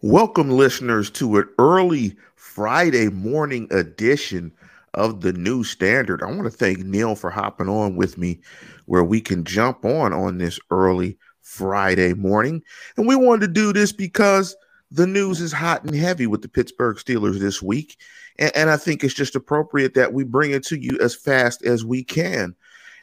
Welcome, 0.00 0.50
listeners, 0.50 1.10
to 1.10 1.38
an 1.38 1.48
early 1.58 2.16
Friday 2.36 3.08
morning 3.08 3.66
edition 3.72 4.52
of 4.94 5.22
the 5.22 5.32
New 5.32 5.64
Standard. 5.64 6.22
I 6.22 6.26
want 6.26 6.44
to 6.44 6.50
thank 6.50 6.78
Neal 6.78 7.16
for 7.16 7.30
hopping 7.30 7.68
on 7.68 7.96
with 7.96 8.16
me 8.16 8.38
where 8.86 9.02
we 9.02 9.20
can 9.20 9.42
jump 9.42 9.84
on 9.84 10.12
on 10.12 10.38
this 10.38 10.60
early 10.70 11.18
Friday 11.42 12.14
morning. 12.14 12.62
And 12.96 13.08
we 13.08 13.16
wanted 13.16 13.48
to 13.48 13.52
do 13.52 13.72
this 13.72 13.90
because 13.90 14.54
the 14.92 15.06
news 15.08 15.40
is 15.40 15.52
hot 15.52 15.82
and 15.82 15.96
heavy 15.96 16.28
with 16.28 16.42
the 16.42 16.48
Pittsburgh 16.48 16.96
Steelers 16.96 17.40
this 17.40 17.60
week. 17.60 17.96
And, 18.38 18.52
and 18.54 18.70
I 18.70 18.76
think 18.76 19.02
it's 19.02 19.14
just 19.14 19.34
appropriate 19.34 19.94
that 19.94 20.12
we 20.12 20.22
bring 20.22 20.52
it 20.52 20.64
to 20.66 20.80
you 20.80 20.96
as 21.00 21.16
fast 21.16 21.64
as 21.64 21.84
we 21.84 22.04
can. 22.04 22.54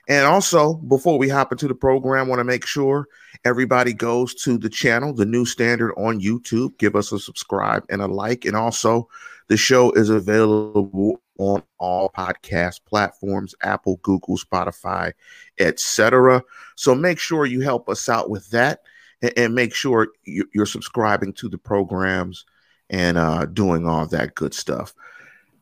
And 0.07 0.25
also, 0.25 0.75
before 0.75 1.17
we 1.17 1.29
hop 1.29 1.51
into 1.51 1.67
the 1.67 1.75
program, 1.75 2.27
want 2.27 2.39
to 2.39 2.43
make 2.43 2.65
sure 2.65 3.07
everybody 3.43 3.91
goes 3.91 4.35
to 4.43 4.57
the 4.57 4.69
channel, 4.69 5.13
the 5.13 5.25
new 5.25 5.45
standard 5.45 5.93
on 5.97 6.21
YouTube. 6.21 6.77
Give 6.77 6.95
us 6.95 7.11
a 7.11 7.19
subscribe 7.19 7.85
and 7.89 8.01
a 8.01 8.07
like. 8.07 8.45
And 8.45 8.55
also, 8.55 9.09
the 9.47 9.57
show 9.57 9.91
is 9.91 10.09
available 10.09 11.21
on 11.37 11.63
all 11.79 12.09
podcast 12.09 12.81
platforms 12.85 13.55
Apple, 13.61 13.99
Google, 14.03 14.37
Spotify, 14.37 15.11
etc. 15.59 16.41
So 16.75 16.95
make 16.95 17.19
sure 17.19 17.45
you 17.45 17.61
help 17.61 17.89
us 17.89 18.07
out 18.07 18.29
with 18.29 18.49
that 18.51 18.81
and, 19.21 19.33
and 19.37 19.55
make 19.55 19.73
sure 19.73 20.09
you're 20.23 20.65
subscribing 20.65 21.33
to 21.33 21.49
the 21.49 21.57
programs 21.57 22.45
and 22.89 23.17
uh, 23.17 23.45
doing 23.45 23.87
all 23.87 24.05
that 24.07 24.35
good 24.35 24.53
stuff. 24.53 24.93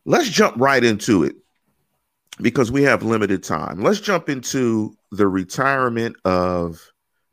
Let's 0.06 0.30
jump 0.30 0.58
right 0.58 0.84
into 0.84 1.24
it 1.24 1.36
because 2.42 2.72
we 2.72 2.84
have 2.84 3.04
limited 3.04 3.44
time. 3.44 3.82
Let's 3.82 4.00
jump 4.00 4.30
into 4.30 4.96
the 5.12 5.28
retirement 5.28 6.16
of 6.26 6.82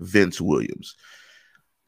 Vince 0.01 0.41
Williams. 0.41 0.97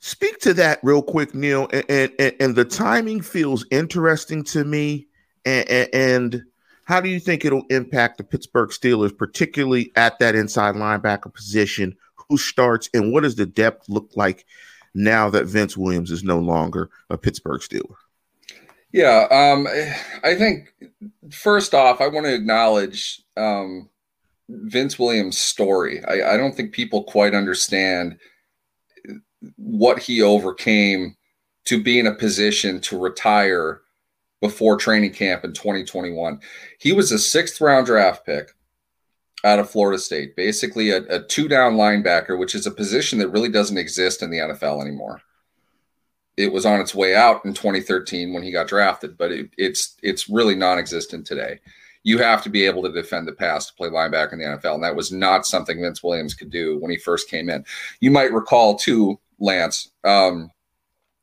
Speak 0.01 0.39
to 0.41 0.55
that 0.55 0.81
real 0.83 1.03
quick, 1.03 1.35
Neal. 1.35 1.69
And 1.89 2.13
and, 2.19 2.35
and 2.41 2.57
the 2.57 2.65
timing 2.65 3.21
feels 3.21 3.65
interesting 3.71 4.43
to 4.45 4.65
me. 4.65 5.07
And, 5.45 5.69
and 5.93 6.43
how 6.85 7.01
do 7.01 7.09
you 7.09 7.21
think 7.21 7.45
it'll 7.45 7.67
impact 7.71 8.19
the 8.19 8.25
Pittsburgh 8.25 8.71
Steelers, 8.71 9.17
particularly 9.17 9.93
at 9.97 10.19
that 10.19 10.35
inside 10.35 10.75
linebacker 10.75 11.33
position? 11.33 11.97
Who 12.29 12.37
starts 12.37 12.89
and 12.95 13.13
what 13.13 13.23
does 13.23 13.37
the 13.37 13.47
depth 13.47 13.89
look 13.89 14.11
like 14.17 14.47
now 14.95 15.31
that 15.31 15.47
Vince 15.47 15.77
Williams 15.77 16.11
is 16.11 16.25
no 16.25 16.39
longer 16.39 16.91
a 17.11 17.17
Pittsburgh 17.17 17.61
Steeler? 17.61 17.97
Yeah, 18.93 19.27
um, 19.31 19.67
I 20.23 20.35
think 20.35 20.75
first 21.31 21.75
off, 21.75 22.01
I 22.03 22.09
want 22.09 22.27
to 22.27 22.35
acknowledge 22.35 23.23
um, 23.39 23.89
Vince 24.49 24.99
Williams' 24.99 25.39
story. 25.39 26.05
I, 26.05 26.35
I, 26.35 26.37
don't 26.37 26.55
think 26.55 26.73
people 26.73 27.05
quite 27.05 27.35
understand 27.35 28.19
what 29.57 29.99
he 29.99 30.21
overcame 30.21 31.17
to 31.65 31.83
be 31.83 31.99
in 31.99 32.07
a 32.07 32.15
position 32.15 32.81
to 32.83 32.99
retire 32.99 33.81
before 34.43 34.77
training 34.77 35.15
camp 35.15 35.43
in 35.45 35.55
2021. 35.55 36.41
He 36.79 36.93
was 36.93 37.11
a 37.13 37.19
sixth 37.19 37.63
round 37.63 37.87
draft 37.87 38.27
pick 38.27 38.51
out 39.43 39.59
of 39.59 39.71
Florida 39.71 39.99
State, 39.99 40.37
basically 40.37 40.91
a, 40.91 40.99
a 41.05 41.23
two 41.23 41.49
down 41.49 41.77
linebacker, 41.77 42.39
which 42.39 42.55
is 42.55 42.67
a 42.67 42.71
position 42.71 43.19
that 43.21 43.31
really 43.31 43.49
doesn't 43.49 43.79
exist 43.79 44.23
in 44.23 44.31
the 44.31 44.39
NFL 44.39 44.83
anymore 44.83 45.23
it 46.43 46.53
was 46.53 46.67
on 46.67 46.81
its 46.81 46.95
way 46.95 47.15
out 47.15 47.45
in 47.45 47.55
2013 47.55 48.33
when 48.33 48.43
he 48.43 48.51
got 48.51 48.67
drafted, 48.67 49.17
but 49.17 49.31
it, 49.31 49.51
it's 49.57 49.97
it's 50.03 50.29
really 50.29 50.57
non-existent 50.57 51.25
today. 51.25 51.61
You 52.03 52.19
have 52.19 52.43
to 52.43 52.51
be 52.51 52.67
able 52.67 52.83
to 52.83 52.93
defend 52.93 53.29
the 53.29 53.33
pass 53.33 53.67
to 53.67 53.75
play 53.75 53.89
linebacker 53.89 54.33
in 54.33 54.41
the 54.41 54.45
NFL, 54.45 54.75
and 54.75 54.85
that 54.85 54.97
was 54.97 55.13
not 55.13 55.47
something 55.47 55.81
Vince 55.81 56.03
Williams 56.03 56.35
could 56.35 56.51
do 56.51 56.79
when 56.81 56.91
he 56.91 56.97
first 56.97 57.31
came 57.31 57.49
in. 57.49 57.65
You 58.01 58.11
might 58.11 58.33
recall 58.33 58.77
too, 58.77 59.21
Lance, 59.39 59.93
um, 60.03 60.51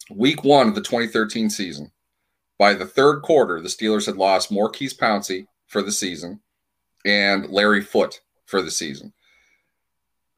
week 0.10 0.46
one 0.46 0.70
of 0.70 0.76
the 0.76 0.82
2013 0.82 1.50
season. 1.50 1.92
By 2.58 2.74
the 2.74 2.86
third 2.86 3.22
quarter, 3.22 3.62
the 3.62 3.68
Steelers 3.68 4.06
had 4.06 4.16
lost 4.16 4.52
Maurkice 4.52 4.94
Pouncey 4.94 5.48
for 5.68 5.82
the 5.82 5.92
season 5.92 6.40
and 7.06 7.50
Larry 7.50 7.82
Foote 7.82 8.22
for 8.46 8.62
the 8.62 8.72
season. 8.72 9.14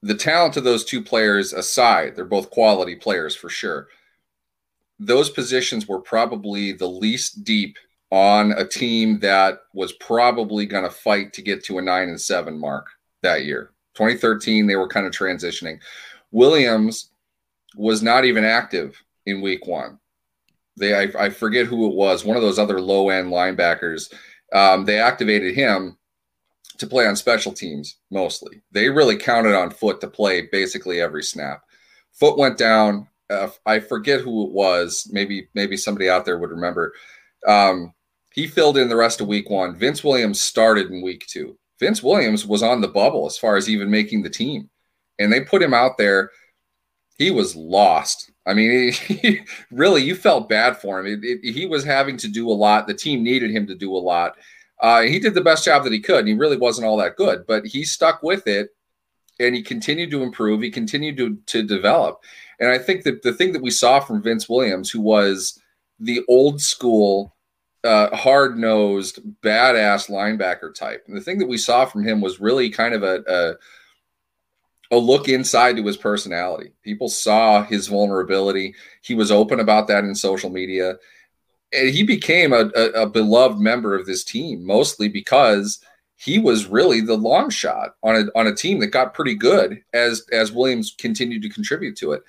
The 0.03 0.15
talent 0.15 0.57
of 0.57 0.63
those 0.63 0.83
two 0.83 1.03
players 1.03 1.53
aside, 1.53 2.15
they're 2.15 2.25
both 2.25 2.49
quality 2.49 2.95
players 2.95 3.35
for 3.35 3.49
sure 3.49 3.87
those 5.01 5.31
positions 5.31 5.87
were 5.87 5.99
probably 5.99 6.71
the 6.71 6.87
least 6.87 7.43
deep 7.43 7.77
on 8.11 8.51
a 8.51 8.67
team 8.67 9.19
that 9.19 9.61
was 9.73 9.93
probably 9.93 10.65
going 10.65 10.83
to 10.83 10.91
fight 10.91 11.33
to 11.33 11.41
get 11.41 11.63
to 11.65 11.79
a 11.79 11.81
nine 11.81 12.09
and 12.09 12.21
seven 12.21 12.59
mark 12.59 12.85
that 13.23 13.43
year. 13.43 13.71
2013, 13.95 14.67
they 14.67 14.75
were 14.75 14.87
kind 14.87 15.07
of 15.07 15.11
transitioning. 15.11 15.79
Williams 16.31 17.09
was 17.75 18.03
not 18.03 18.25
even 18.25 18.43
active 18.43 19.01
in 19.25 19.41
week 19.41 19.65
one. 19.65 19.97
They, 20.77 20.93
I, 20.93 21.25
I 21.25 21.29
forget 21.29 21.65
who 21.65 21.87
it 21.87 21.95
was, 21.95 22.23
one 22.23 22.37
of 22.37 22.43
those 22.43 22.59
other 22.59 22.79
low 22.79 23.09
end 23.09 23.31
linebackers. 23.31 24.13
Um, 24.53 24.85
they 24.85 24.99
activated 24.99 25.55
him 25.55 25.97
to 26.77 26.85
play 26.87 27.07
on 27.07 27.15
special 27.15 27.53
teams 27.53 27.97
mostly. 28.11 28.61
They 28.71 28.89
really 28.89 29.17
counted 29.17 29.55
on 29.55 29.71
Foote 29.71 30.01
to 30.01 30.07
play 30.07 30.47
basically 30.51 31.01
every 31.01 31.23
snap. 31.23 31.63
Foote 32.11 32.37
went 32.37 32.57
down 32.57 33.07
uh, 33.31 33.49
I 33.65 33.79
forget 33.79 34.21
who 34.21 34.45
it 34.45 34.51
was. 34.51 35.07
Maybe 35.11 35.47
maybe 35.53 35.77
somebody 35.77 36.09
out 36.09 36.25
there 36.25 36.37
would 36.37 36.51
remember. 36.51 36.93
Um, 37.47 37.93
he 38.33 38.47
filled 38.47 38.77
in 38.77 38.89
the 38.89 38.95
rest 38.95 39.21
of 39.21 39.27
week 39.27 39.49
one. 39.49 39.75
Vince 39.75 40.03
Williams 40.03 40.39
started 40.39 40.89
in 40.91 41.01
week 41.01 41.25
two. 41.27 41.57
Vince 41.79 42.03
Williams 42.03 42.45
was 42.45 42.63
on 42.63 42.81
the 42.81 42.87
bubble 42.87 43.25
as 43.25 43.37
far 43.37 43.57
as 43.57 43.69
even 43.69 43.89
making 43.89 44.21
the 44.21 44.29
team, 44.29 44.69
and 45.19 45.31
they 45.31 45.41
put 45.41 45.61
him 45.61 45.73
out 45.73 45.97
there. 45.97 46.31
He 47.17 47.31
was 47.31 47.55
lost. 47.55 48.31
I 48.47 48.53
mean, 48.53 48.91
he, 48.91 49.13
he, 49.15 49.39
really, 49.71 50.01
you 50.03 50.15
felt 50.15 50.49
bad 50.49 50.77
for 50.77 50.99
him. 50.99 51.05
It, 51.05 51.23
it, 51.23 51.53
he 51.53 51.65
was 51.65 51.83
having 51.83 52.17
to 52.17 52.27
do 52.27 52.49
a 52.49 52.53
lot. 52.53 52.87
The 52.87 52.93
team 52.93 53.23
needed 53.23 53.51
him 53.51 53.67
to 53.67 53.75
do 53.75 53.95
a 53.95 53.97
lot. 53.97 54.37
Uh, 54.79 55.01
he 55.01 55.19
did 55.19 55.35
the 55.35 55.41
best 55.41 55.63
job 55.63 55.83
that 55.83 55.93
he 55.93 55.99
could, 55.99 56.19
and 56.19 56.27
he 56.27 56.33
really 56.33 56.57
wasn't 56.57 56.87
all 56.87 56.97
that 56.97 57.15
good, 57.15 57.45
but 57.47 57.65
he 57.65 57.83
stuck 57.83 58.23
with 58.23 58.47
it 58.47 58.69
and 59.41 59.55
he 59.55 59.61
continued 59.61 60.11
to 60.11 60.23
improve. 60.23 60.61
He 60.61 60.71
continued 60.71 61.17
to, 61.17 61.37
to 61.47 61.63
develop. 61.63 62.23
And 62.59 62.69
I 62.69 62.77
think 62.77 63.03
that 63.03 63.23
the 63.23 63.33
thing 63.33 63.53
that 63.53 63.61
we 63.61 63.71
saw 63.71 63.99
from 63.99 64.21
Vince 64.21 64.47
Williams, 64.47 64.89
who 64.89 65.01
was 65.01 65.59
the 65.99 66.21
old 66.27 66.61
school, 66.61 67.35
uh, 67.83 68.15
hard 68.15 68.57
nosed, 68.57 69.19
badass 69.41 70.09
linebacker 70.09 70.73
type, 70.73 71.03
and 71.07 71.17
the 71.17 71.21
thing 71.21 71.39
that 71.39 71.49
we 71.49 71.57
saw 71.57 71.85
from 71.85 72.03
him 72.03 72.21
was 72.21 72.39
really 72.39 72.69
kind 72.69 72.93
of 72.93 73.01
a, 73.01 73.23
a, 74.91 74.95
a 74.95 74.97
look 74.97 75.27
inside 75.27 75.77
to 75.77 75.85
his 75.85 75.97
personality. 75.97 76.73
People 76.83 77.09
saw 77.09 77.63
his 77.63 77.87
vulnerability. 77.87 78.75
He 79.01 79.15
was 79.15 79.31
open 79.31 79.59
about 79.59 79.87
that 79.87 80.03
in 80.03 80.13
social 80.13 80.49
media. 80.49 80.97
And 81.73 81.89
he 81.89 82.03
became 82.03 82.53
a, 82.53 82.69
a, 82.75 83.03
a 83.03 83.09
beloved 83.09 83.57
member 83.57 83.95
of 83.95 84.05
this 84.05 84.23
team, 84.23 84.65
mostly 84.65 85.07
because 85.07 85.79
he 86.21 86.37
was 86.37 86.67
really 86.67 87.01
the 87.01 87.17
long 87.17 87.49
shot 87.49 87.95
on 88.03 88.15
a 88.15 88.37
on 88.37 88.47
a 88.47 88.55
team 88.55 88.79
that 88.79 88.87
got 88.87 89.13
pretty 89.13 89.35
good 89.35 89.81
as 89.93 90.25
as 90.31 90.51
Williams 90.51 90.95
continued 90.97 91.41
to 91.41 91.49
contribute 91.49 91.97
to 91.97 92.11
it 92.11 92.23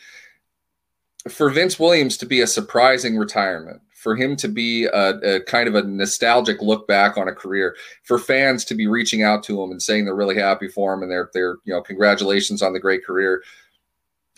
for 1.29 1.51
Vince 1.51 1.79
Williams 1.79 2.17
to 2.19 2.27
be 2.27 2.41
a 2.41 2.47
surprising 2.47 3.17
retirement, 3.17 3.81
for 3.95 4.17
him 4.17 4.35
to 4.37 4.49
be 4.49 4.87
a, 4.87 5.19
a, 5.19 5.41
kind 5.41 5.69
of 5.69 5.75
a 5.75 5.83
nostalgic 5.83 6.61
look 6.61 6.89
back 6.89 7.17
on 7.17 7.29
a 7.29 7.35
career, 7.35 7.77
for 8.03 8.19
fans 8.19 8.65
to 8.65 8.75
be 8.75 8.87
reaching 8.87 9.23
out 9.23 9.43
to 9.45 9.63
him 9.63 9.71
and 9.71 9.81
saying 9.81 10.05
they're 10.05 10.15
really 10.15 10.39
happy 10.39 10.69
for 10.69 10.93
him 10.93 11.03
and 11.03 11.11
they're 11.11 11.31
they're 11.33 11.59
you 11.65 11.73
know 11.73 11.83
congratulations 11.83 12.63
on 12.63 12.73
the 12.73 12.81
great 12.81 13.05
career. 13.05 13.43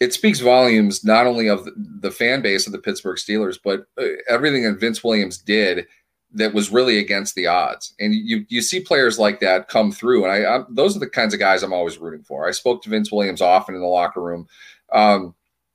It 0.00 0.12
speaks 0.12 0.40
volumes 0.40 1.04
not 1.04 1.26
only 1.26 1.48
of 1.48 1.68
the, 1.76 2.10
fan 2.10 2.42
base 2.42 2.66
of 2.66 2.72
the 2.72 2.80
Pittsburgh 2.80 3.16
Steelers, 3.16 3.58
but 3.62 3.86
uh, 3.96 4.16
everything 4.28 4.64
that 4.64 4.80
Vince 4.80 5.04
Williams 5.04 5.38
did 5.38 5.86
that 6.34 6.52
was 6.52 6.70
really 6.70 6.98
against 6.98 7.34
the 7.34 7.46
odds. 7.46 7.94
And 8.00 8.14
you 8.14 8.44
you 8.48 8.60
see 8.60 8.80
players 8.80 9.18
like 9.18 9.40
that 9.40 9.68
come 9.68 9.92
through, 9.92 10.24
and 10.24 10.32
I, 10.32 10.56
I 10.56 10.64
those 10.68 10.96
are 10.96 11.00
the 11.00 11.08
kinds 11.08 11.32
of 11.32 11.40
guys 11.40 11.62
I'm 11.62 11.72
always 11.72 11.98
rooting 11.98 12.24
for. 12.24 12.46
I 12.46 12.50
spoke 12.50 12.82
to 12.82 12.90
Vince 12.90 13.10
Williams 13.10 13.40
often 13.40 13.74
in 13.74 13.80
the 13.80 13.86
locker 13.86 14.20
room. 14.20 14.46
Um, 14.92 15.34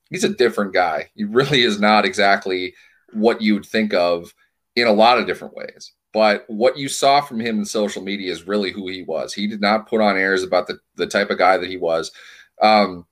he's 0.09 0.23
a 0.23 0.29
different 0.29 0.73
guy. 0.73 1.09
He 1.15 1.23
really 1.23 1.63
is 1.63 1.79
not 1.79 2.05
exactly 2.05 2.75
what 3.13 3.41
you'd 3.41 3.65
think 3.65 3.93
of 3.93 4.33
in 4.75 4.87
a 4.87 4.93
lot 4.93 5.17
of 5.17 5.25
different 5.25 5.55
ways. 5.55 5.93
But 6.11 6.45
what 6.47 6.77
you 6.77 6.89
saw 6.89 7.21
from 7.21 7.39
him 7.39 7.59
in 7.59 7.65
social 7.65 8.01
media 8.01 8.31
is 8.31 8.47
really 8.47 8.71
who 8.71 8.87
he 8.87 9.03
was. 9.03 9.33
He 9.33 9.47
did 9.47 9.61
not 9.61 9.87
put 9.87 10.01
on 10.01 10.17
airs 10.17 10.43
about 10.43 10.67
the, 10.67 10.79
the 10.95 11.05
type 11.05 11.29
of 11.29 11.37
guy 11.37 11.57
that 11.57 11.69
he 11.69 11.77
was. 11.77 12.11
Um, 12.61 13.05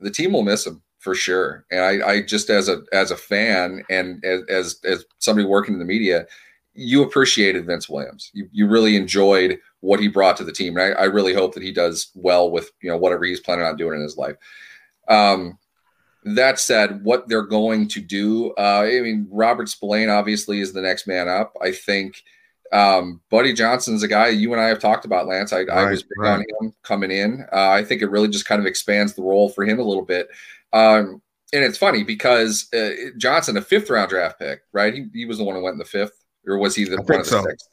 the 0.00 0.10
team 0.10 0.32
will 0.32 0.42
miss 0.42 0.66
him 0.66 0.82
for 0.98 1.14
sure. 1.14 1.64
And 1.70 1.80
I, 1.80 2.08
I 2.08 2.22
just 2.22 2.50
as 2.50 2.68
a 2.68 2.82
as 2.92 3.10
a 3.10 3.16
fan 3.16 3.82
and 3.90 4.24
as, 4.24 4.42
as 4.48 4.80
as 4.84 5.04
somebody 5.18 5.46
working 5.46 5.74
in 5.74 5.80
the 5.80 5.86
media, 5.86 6.26
you 6.74 7.02
appreciated 7.02 7.66
Vince 7.66 7.88
Williams. 7.88 8.30
You 8.32 8.48
you 8.52 8.68
really 8.68 8.96
enjoyed 8.96 9.58
what 9.80 10.00
he 10.00 10.08
brought 10.08 10.36
to 10.36 10.44
the 10.44 10.52
team. 10.52 10.76
And 10.76 10.94
I, 10.94 11.02
I 11.02 11.04
really 11.04 11.34
hope 11.34 11.54
that 11.54 11.62
he 11.62 11.72
does 11.72 12.10
well 12.14 12.50
with 12.50 12.70
you 12.82 12.90
know 12.90 12.96
whatever 12.96 13.24
he's 13.24 13.40
planning 13.40 13.64
on 13.64 13.76
doing 13.76 13.94
in 13.94 14.02
his 14.02 14.16
life. 14.16 14.36
Um, 15.08 15.58
that 16.24 16.58
said, 16.58 17.02
what 17.02 17.28
they're 17.28 17.42
going 17.42 17.88
to 17.88 18.00
do, 18.00 18.52
uh, 18.58 18.82
I 18.84 19.00
mean, 19.00 19.26
Robert 19.30 19.68
Spillane 19.68 20.10
obviously 20.10 20.60
is 20.60 20.72
the 20.72 20.82
next 20.82 21.06
man 21.06 21.28
up. 21.28 21.54
I 21.62 21.72
think 21.72 22.22
um, 22.72 23.20
Buddy 23.30 23.52
Johnson's 23.52 24.02
a 24.02 24.08
guy 24.08 24.28
you 24.28 24.52
and 24.52 24.60
I 24.60 24.68
have 24.68 24.78
talked 24.78 25.04
about, 25.04 25.26
Lance. 25.26 25.52
I, 25.52 25.60
right, 25.60 25.70
I 25.70 25.90
was 25.90 26.02
big 26.02 26.18
right. 26.18 26.34
on 26.34 26.40
him 26.40 26.74
coming 26.82 27.10
in. 27.10 27.46
Uh, 27.52 27.70
I 27.70 27.84
think 27.84 28.02
it 28.02 28.10
really 28.10 28.28
just 28.28 28.46
kind 28.46 28.60
of 28.60 28.66
expands 28.66 29.14
the 29.14 29.22
role 29.22 29.48
for 29.48 29.64
him 29.64 29.78
a 29.78 29.84
little 29.84 30.04
bit. 30.04 30.28
Um, 30.72 31.22
and 31.52 31.64
it's 31.64 31.78
funny 31.78 32.04
because 32.04 32.72
uh, 32.72 32.90
Johnson, 33.16 33.56
a 33.56 33.62
fifth 33.62 33.90
round 33.90 34.10
draft 34.10 34.38
pick, 34.38 34.60
right? 34.72 34.94
He, 34.94 35.06
he 35.12 35.24
was 35.24 35.38
the 35.38 35.44
one 35.44 35.56
who 35.56 35.62
went 35.62 35.74
in 35.74 35.78
the 35.78 35.84
fifth, 35.84 36.19
or 36.46 36.58
was 36.58 36.74
he 36.74 36.84
the 36.84 36.96
one 37.02 37.20
of 37.20 37.24
the 37.24 37.30
so. 37.30 37.42
sixth? 37.42 37.68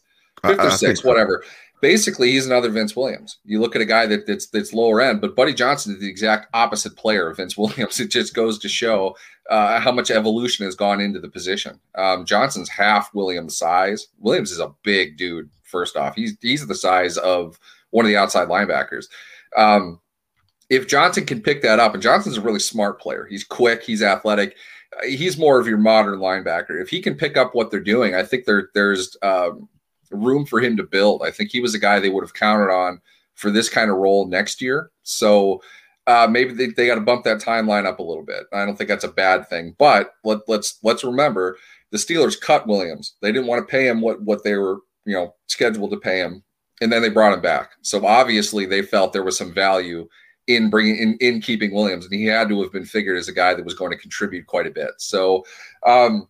Fifth 0.45 0.59
I, 0.59 0.67
or 0.67 0.71
sixth, 0.71 1.05
whatever. 1.05 1.43
So. 1.43 1.51
Basically, 1.79 2.31
he's 2.31 2.47
another 2.47 2.69
Vince 2.69 2.95
Williams. 2.95 3.37
You 3.45 3.61
look 3.61 3.75
at 3.75 3.81
a 3.83 3.85
guy 3.85 4.07
that, 4.07 4.25
that's 4.25 4.47
that's 4.47 4.73
lower 4.73 4.99
end, 4.99 5.21
but 5.21 5.35
Buddy 5.35 5.53
Johnson 5.53 5.93
is 5.93 5.99
the 5.99 6.09
exact 6.09 6.47
opposite 6.53 6.95
player 6.95 7.29
of 7.29 7.37
Vince 7.37 7.57
Williams. 7.57 7.99
It 7.99 8.09
just 8.09 8.33
goes 8.33 8.57
to 8.59 8.69
show 8.69 9.15
uh, 9.49 9.79
how 9.79 9.91
much 9.91 10.11
evolution 10.11 10.65
has 10.65 10.75
gone 10.75 10.99
into 10.99 11.19
the 11.19 11.29
position. 11.29 11.79
Um, 11.95 12.25
Johnson's 12.25 12.69
half 12.69 13.13
Williams' 13.13 13.57
size. 13.57 14.07
Williams 14.19 14.51
is 14.51 14.59
a 14.59 14.73
big 14.83 15.17
dude. 15.17 15.49
First 15.63 15.97
off, 15.97 16.15
he's 16.15 16.37
he's 16.41 16.65
the 16.65 16.75
size 16.75 17.17
of 17.17 17.59
one 17.91 18.05
of 18.05 18.09
the 18.09 18.17
outside 18.17 18.47
linebackers. 18.47 19.05
Um, 19.55 19.99
if 20.69 20.87
Johnson 20.87 21.25
can 21.25 21.41
pick 21.41 21.61
that 21.61 21.79
up, 21.79 21.93
and 21.93 22.03
Johnson's 22.03 22.37
a 22.37 22.41
really 22.41 22.59
smart 22.59 22.99
player, 22.99 23.25
he's 23.29 23.43
quick, 23.43 23.83
he's 23.83 24.01
athletic, 24.01 24.57
he's 25.03 25.37
more 25.37 25.59
of 25.59 25.67
your 25.67 25.77
modern 25.77 26.19
linebacker. 26.19 26.81
If 26.81 26.89
he 26.89 27.01
can 27.01 27.15
pick 27.15 27.37
up 27.37 27.53
what 27.53 27.71
they're 27.71 27.79
doing, 27.79 28.15
I 28.15 28.23
think 28.23 28.45
there 28.45 28.69
there's 28.73 29.15
um, 29.21 29.67
room 30.11 30.45
for 30.45 30.59
him 30.59 30.77
to 30.77 30.83
build. 30.83 31.23
I 31.23 31.31
think 31.31 31.51
he 31.51 31.59
was 31.59 31.73
a 31.73 31.79
guy 31.79 31.99
they 31.99 32.09
would 32.09 32.23
have 32.23 32.33
counted 32.33 32.71
on 32.71 33.01
for 33.35 33.51
this 33.51 33.69
kind 33.69 33.91
of 33.91 33.97
role 33.97 34.27
next 34.27 34.61
year. 34.61 34.91
So 35.03 35.61
uh, 36.07 36.27
maybe 36.29 36.53
they, 36.53 36.67
they 36.67 36.87
got 36.87 36.95
to 36.95 37.01
bump 37.01 37.23
that 37.25 37.39
timeline 37.39 37.85
up 37.85 37.99
a 37.99 38.03
little 38.03 38.23
bit. 38.23 38.45
I 38.53 38.65
don't 38.65 38.77
think 38.77 38.87
that's 38.87 39.03
a 39.03 39.09
bad 39.09 39.47
thing. 39.49 39.75
But 39.77 40.13
let, 40.23 40.39
let's 40.47 40.79
let's 40.83 41.03
remember 41.03 41.57
the 41.91 41.97
Steelers 41.97 42.39
cut 42.39 42.67
Williams. 42.67 43.15
They 43.21 43.31
didn't 43.31 43.47
want 43.47 43.67
to 43.67 43.71
pay 43.71 43.87
him 43.87 44.01
what 44.01 44.21
what 44.21 44.43
they 44.43 44.55
were 44.55 44.79
you 45.05 45.13
know 45.13 45.35
scheduled 45.47 45.91
to 45.91 45.97
pay 45.97 46.19
him, 46.19 46.43
and 46.81 46.91
then 46.91 47.01
they 47.01 47.09
brought 47.09 47.33
him 47.33 47.41
back. 47.41 47.71
So 47.81 48.05
obviously 48.05 48.65
they 48.65 48.81
felt 48.81 49.13
there 49.13 49.23
was 49.23 49.37
some 49.37 49.53
value 49.53 50.07
in 50.47 50.69
bringing 50.69 50.97
in, 50.97 51.17
in 51.19 51.41
keeping 51.41 51.73
Williams, 51.73 52.05
and 52.05 52.13
he 52.13 52.25
had 52.25 52.49
to 52.49 52.61
have 52.61 52.71
been 52.71 52.85
figured 52.85 53.17
as 53.17 53.27
a 53.27 53.33
guy 53.33 53.53
that 53.53 53.65
was 53.65 53.73
going 53.73 53.91
to 53.91 53.97
contribute 53.97 54.47
quite 54.47 54.65
a 54.65 54.71
bit. 54.71 54.91
So 54.97 55.45
um, 55.85 56.27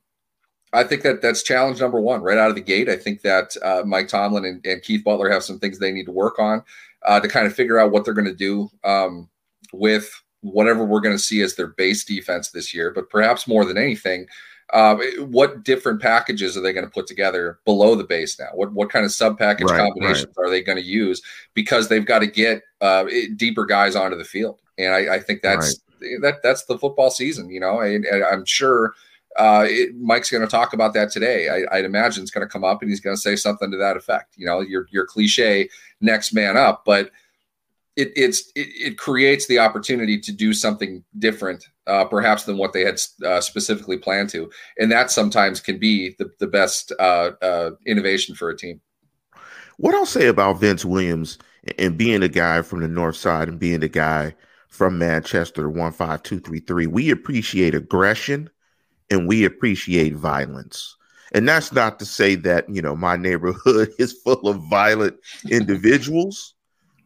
I 0.74 0.84
think 0.84 1.04
that 1.04 1.22
that's 1.22 1.44
challenge 1.44 1.80
number 1.80 2.02
one 2.02 2.22
right 2.22 2.38
out 2.38 2.50
of 2.50 2.56
the 2.56 2.62
gate. 2.62 2.90
I 2.90 2.98
think 2.98 3.22
that 3.22 3.56
uh, 3.64 3.84
Mike 3.86 4.08
Tomlin 4.08 4.46
and, 4.46 4.66
and, 4.66 4.82
Keith 4.82 5.04
Butler 5.04 5.30
have 5.30 5.44
some 5.44 5.60
things 5.60 5.80
they 5.80 5.92
need 5.92 6.06
to 6.06 6.12
work 6.12 6.40
on 6.40 6.64
uh, 7.06 7.20
to 7.20 7.28
kind 7.28 7.48
of 7.48 7.54
figure 7.54 7.80
out 7.80 7.92
what 7.92 8.04
they're 8.04 8.14
going 8.14 8.26
to 8.26 8.34
do 8.34 8.70
um, 8.84 9.30
with 9.72 10.12
whatever 10.42 10.84
we're 10.84 11.00
going 11.00 11.16
to 11.16 11.24
see 11.24 11.42
as 11.42 11.56
their 11.56 11.68
base 11.68 12.04
defense 12.04 12.50
this 12.50 12.74
year. 12.74 12.92
But 12.92 13.10
perhaps 13.10 13.48
more 13.48 13.66
than 13.66 13.78
anything, 13.78 14.28
uh, 14.74 14.98
what 15.20 15.64
different 15.64 16.02
packages 16.02 16.58
are 16.58 16.62
they 16.62 16.74
going 16.74 16.86
to 16.86 16.92
put 16.92 17.08
together 17.08 17.60
below 17.66 17.96
the 17.96 18.04
base 18.04 18.38
now? 18.40 18.50
What 18.54 18.74
what 18.74 18.90
kind 18.90 19.06
of 19.06 19.12
sub 19.12 19.38
package 19.38 19.70
right, 19.70 19.80
combinations 19.80 20.34
right. 20.38 20.46
are 20.46 20.50
they 20.50 20.62
going 20.62 20.78
to 20.78 20.84
use? 20.84 21.22
Because 21.54 21.88
they've 21.88 22.06
got 22.06 22.20
to 22.20 22.28
get 22.28 22.64
uh, 22.82 23.06
deeper 23.36 23.66
guys 23.66 23.96
onto 23.96 24.18
the 24.18 24.26
field, 24.26 24.60
and 24.78 24.94
I, 24.94 25.16
I 25.16 25.20
think 25.20 25.42
that's 25.42 25.82
right. 26.02 26.22
that 26.22 26.44
that's 26.44 26.66
the 26.66 26.78
football 26.78 27.10
season. 27.10 27.50
You 27.50 27.62
know, 27.62 27.80
and, 27.80 28.04
and 28.06 28.26
I'm 28.26 28.44
sure 28.44 28.94
uh, 29.38 29.66
it, 29.68 29.96
Mike's 29.96 30.30
going 30.30 30.46
to 30.46 30.52
talk 30.52 30.74
about 30.74 30.94
that 30.96 31.12
today. 31.12 31.48
I, 31.72 31.78
would 31.78 31.86
imagine 31.86 32.24
it's 32.24 32.32
going 32.32 32.46
to 32.46 32.52
come 32.52 32.64
up, 32.64 32.82
and 32.82 32.90
he's 32.90 33.00
going 33.00 33.16
to 33.16 33.22
say 33.22 33.36
something 33.36 33.72
to 33.72 33.78
that 33.78 33.96
effect. 33.96 34.34
You 34.38 34.48
know, 34.48 34.60
your 34.60 34.88
your 34.92 35.06
cliche 35.06 35.70
next 36.02 36.34
man 36.34 36.58
up, 36.58 36.84
but 36.86 37.12
it, 37.98 38.12
it's 38.16 38.52
it, 38.56 38.68
it, 38.92 38.98
creates 38.98 39.48
the 39.48 39.58
opportunity 39.58 40.20
to 40.20 40.32
do 40.32 40.54
something 40.54 41.04
different, 41.18 41.66
uh, 41.88 42.06
perhaps 42.06 42.44
than 42.44 42.58
what 42.58 42.72
they 42.72 42.82
had 42.82 43.02
uh, 43.26 43.42
specifically 43.42 43.98
planned 43.98 44.30
to, 44.30 44.50
and 44.78 44.92
that 44.92 45.12
sometimes 45.12 45.60
can 45.60 45.80
be 45.80 46.16
the 46.20 46.30
the 46.40 46.48
best 46.48 46.94
uh, 47.00 47.32
uh, 47.42 47.72
innovation 47.86 48.36
for 48.36 48.50
a 48.50 48.58
team. 48.58 48.80
What 49.78 49.96
I'll 49.96 50.06
say 50.06 50.28
about 50.28 50.60
Vince 50.60 50.86
Williams 50.86 51.40
and 51.78 51.98
being 51.98 52.24
a 52.24 52.30
guy 52.30 52.62
from 52.62 52.82
the 52.82 52.88
North 52.88 53.16
Side 53.16 53.50
and 53.50 53.60
being 53.60 53.84
a 53.84 53.90
guy 53.90 54.36
from 54.70 55.00
Manchester, 55.00 55.70
one 55.70 55.92
five 55.92 56.22
two 56.22 56.40
three 56.40 56.60
three, 56.60 56.86
we 56.86 57.10
appreciate 57.10 57.74
aggression 57.74 58.50
and 59.10 59.28
we 59.28 59.44
appreciate 59.44 60.14
violence. 60.14 60.96
And 61.34 61.48
that's 61.48 61.74
not 61.74 62.00
to 62.00 62.06
say 62.06 62.36
that 62.36 62.70
you 62.70 62.82
know 62.82 62.96
my 62.96 63.18
neighborhood 63.18 63.90
is 63.98 64.14
full 64.14 64.48
of 64.48 64.62
violent 64.70 65.18
individuals 65.50 66.54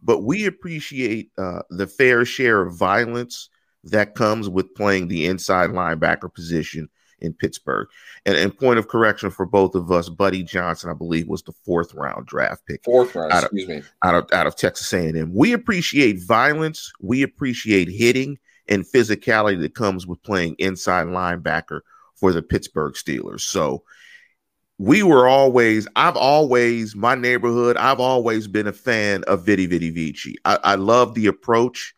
but 0.02 0.24
we 0.24 0.46
appreciate 0.46 1.32
uh, 1.38 1.62
the 1.70 1.88
fair 1.88 2.26
share 2.26 2.62
of 2.62 2.76
violence 2.76 3.50
that 3.84 4.16
comes 4.16 4.48
with 4.48 4.74
playing 4.76 5.08
the 5.08 5.26
inside 5.26 5.72
linebacker 5.72 6.34
position 6.34 6.90
in 7.20 7.34
Pittsburgh. 7.34 7.88
And, 8.26 8.36
and 8.36 8.58
point 8.58 8.80
of 8.80 8.88
correction 8.88 9.30
for 9.30 9.46
both 9.46 9.76
of 9.76 9.92
us, 9.92 10.10
Buddy 10.10 10.44
Johnson, 10.44 10.90
I 10.90 10.94
believe, 10.94 11.28
was 11.28 11.44
the 11.44 11.54
fourth 11.66 11.94
round 11.94 12.26
draft 12.26 12.66
pick. 12.68 12.84
Fourth 12.84 13.16
round, 13.16 13.32
out 13.32 13.44
of, 13.44 13.52
excuse 13.54 13.68
me. 13.68 13.84
Out 14.04 14.16
of, 14.16 14.28
out 14.34 14.48
of 14.48 14.56
Texas 14.56 14.92
A&M. 14.94 15.34
We 15.34 15.54
appreciate 15.54 16.24
violence. 16.24 16.92
We 17.00 17.22
appreciate 17.22 17.90
hitting 17.90 18.38
and 18.68 18.86
physicality 18.86 19.60
that 19.62 19.76
comes 19.76 20.06
with 20.06 20.22
playing 20.24 20.56
inside 20.58 21.08
linebacker 21.08 21.82
for 22.16 22.32
the 22.32 22.42
Pittsburgh 22.42 22.94
Steelers. 22.94 23.42
So 23.42 23.84
we 24.82 25.04
were 25.04 25.28
always, 25.28 25.88
I've 25.96 26.18
always, 26.18 26.96
my 26.96 27.14
neighborhood, 27.14 27.78
I've 27.78 28.00
always 28.00 28.48
been 28.48 28.66
a 28.66 28.74
fan 28.74 29.24
of 29.26 29.46
Veni 29.46 29.68
Vidi 29.68 29.92
Vici. 29.92 30.38
I, 30.44 30.58
I 30.64 30.76
love 30.76 31.14
the 31.14 31.28
approach. 31.28 31.94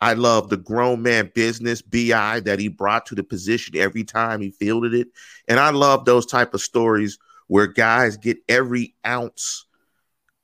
I 0.00 0.12
love 0.12 0.48
the 0.48 0.56
grown 0.56 1.02
man 1.02 1.32
business 1.34 1.82
BI 1.82 2.38
that 2.44 2.60
he 2.60 2.68
brought 2.68 3.06
to 3.06 3.16
the 3.16 3.24
position 3.24 3.76
every 3.76 4.04
time 4.04 4.40
he 4.40 4.52
fielded 4.52 4.94
it. 4.94 5.08
And 5.48 5.58
I 5.58 5.70
love 5.70 6.04
those 6.04 6.26
type 6.26 6.54
of 6.54 6.60
stories 6.60 7.18
where 7.48 7.66
guys 7.66 8.16
get 8.16 8.38
every 8.48 8.94
ounce 9.04 9.66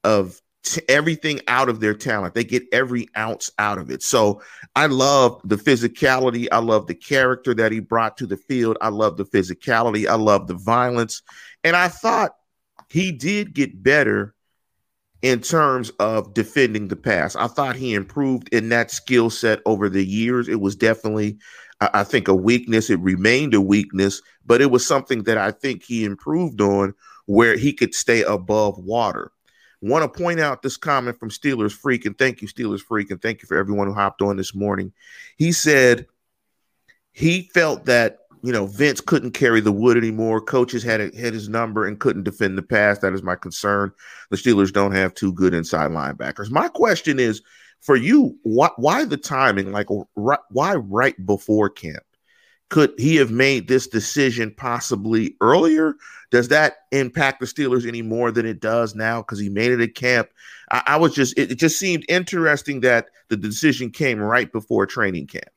of 0.03 0.43
t- 0.65 0.83
everything 0.89 1.41
out 1.47 1.69
of 1.69 1.81
their 1.81 1.95
talent. 1.95 2.35
They 2.35 2.45
get 2.45 2.65
every 2.73 3.09
ounce 3.17 3.51
out 3.59 3.79
of 3.79 3.91
it. 3.91 4.03
So 4.03 4.43
I 4.75 4.87
love 4.87 5.41
the 5.45 5.57
physicality. 5.57 6.49
I 6.51 6.59
love 6.59 6.87
the 6.87 6.95
character 6.95 7.55
that 7.55 7.71
he 7.71 7.81
brought 7.81 8.17
to 8.19 8.27
the 8.27 8.37
field. 8.37 8.77
I 8.81 8.89
love 8.89 9.17
the 9.17 9.25
physicality. 9.25 10.09
I 10.09 10.15
love 10.15 10.47
the 10.47 10.55
violence. 10.55 11.23
And 11.63 11.77
I 11.77 11.89
thought 11.89 12.33
he 12.91 13.13
did 13.13 13.55
get 13.55 13.83
better 13.83 14.35
in 15.23 15.41
terms 15.41 15.91
of 16.01 16.35
defending 16.35 16.89
the 16.89 16.97
pass. 16.97 17.35
I 17.35 17.47
thought 17.47 17.77
he 17.77 17.95
improved 17.95 18.49
in 18.53 18.69
that 18.71 18.91
skill 18.91 19.31
set 19.31 19.61
over 19.65 19.89
the 19.89 20.05
years. 20.05 20.49
It 20.49 20.61
was 20.61 20.77
definitely, 20.77 21.39
I 21.81 22.05
think, 22.05 22.29
a 22.29 22.35
weakness. 22.35 22.91
It 22.91 23.01
remained 23.01 23.55
a 23.55 23.61
weakness, 23.61 24.21
but 24.45 24.61
it 24.61 24.71
was 24.71 24.87
something 24.87 25.23
that 25.23 25.39
I 25.39 25.51
think 25.51 25.83
he 25.83 26.05
improved 26.05 26.61
on 26.61 26.95
where 27.25 27.57
he 27.57 27.73
could 27.73 27.95
stay 27.95 28.23
above 28.23 28.79
water. 28.79 29.33
Want 29.81 30.03
to 30.03 30.23
point 30.23 30.41
out 30.41 30.63
this 30.63 30.77
comment 30.77 31.19
from 31.19 31.31
Steelers 31.31 31.73
Freak, 31.73 32.07
and 32.07 32.17
thank 32.17 32.41
you, 32.41 32.49
Steelers 32.49 32.81
Freak, 32.81 33.11
and 33.11 33.21
thank 33.21 33.43
you 33.43 33.49
for 33.49 33.57
everyone 33.57 33.87
who 33.87 33.95
hopped 33.95 34.23
on 34.23 34.37
this 34.37 34.55
morning. 34.55 34.93
He 35.37 35.53
said 35.53 36.07
he 37.13 37.51
felt 37.53 37.85
that 37.87 38.19
you 38.45 38.53
know, 38.53 38.67
Vince 38.67 39.01
couldn't 39.01 39.31
carry 39.31 39.63
the 39.63 39.73
wood 39.73 39.97
anymore. 39.97 40.39
Coaches 40.39 40.83
had 40.83 41.01
a, 41.01 41.05
had 41.19 41.33
his 41.33 41.49
number 41.49 41.87
and 41.87 41.99
couldn't 41.99 42.25
defend 42.25 42.59
the 42.59 42.63
pass. 42.63 42.99
That 42.99 43.15
is 43.15 43.23
my 43.23 43.37
concern. 43.37 43.91
The 44.29 44.37
Steelers 44.37 44.71
don't 44.71 44.93
have 44.93 45.15
two 45.15 45.33
good 45.33 45.55
inside 45.55 45.91
linebackers. 45.93 46.51
My 46.51 46.69
question 46.69 47.19
is 47.19 47.41
for 47.81 47.97
you: 47.97 48.39
why, 48.43 48.69
why 48.77 49.07
the 49.07 49.17
timing? 49.17 49.73
Like, 49.73 49.87
why 50.15 50.75
right 50.75 51.27
before 51.27 51.71
camp? 51.71 52.04
Could 52.75 52.93
he 52.99 53.15
have 53.15 53.31
made 53.31 53.69
this 53.69 53.87
decision 53.87 54.53
possibly 54.53 55.37
earlier? 55.41 55.95
Does 56.33 56.49
that 56.49 56.79
impact 56.91 57.39
the 57.39 57.47
Steelers 57.47 57.87
any 57.87 58.03
more 58.03 58.33
than 58.33 58.47
it 58.47 58.59
does 58.59 58.97
now 58.97 59.23
because 59.23 59.39
he 59.39 59.49
made 59.49 59.71
it 59.71 59.81
at 59.81 59.95
camp? 59.95 60.31
I, 60.73 60.83
I 60.85 60.97
was 60.97 61.15
just 61.15 61.39
it, 61.39 61.53
it 61.53 61.55
just 61.55 61.79
seemed 61.79 62.05
interesting 62.09 62.81
that 62.81 63.11
the 63.29 63.37
decision 63.37 63.93
came 63.93 64.19
right 64.19 64.51
before 64.51 64.87
training 64.87 65.29
camp. 65.29 65.51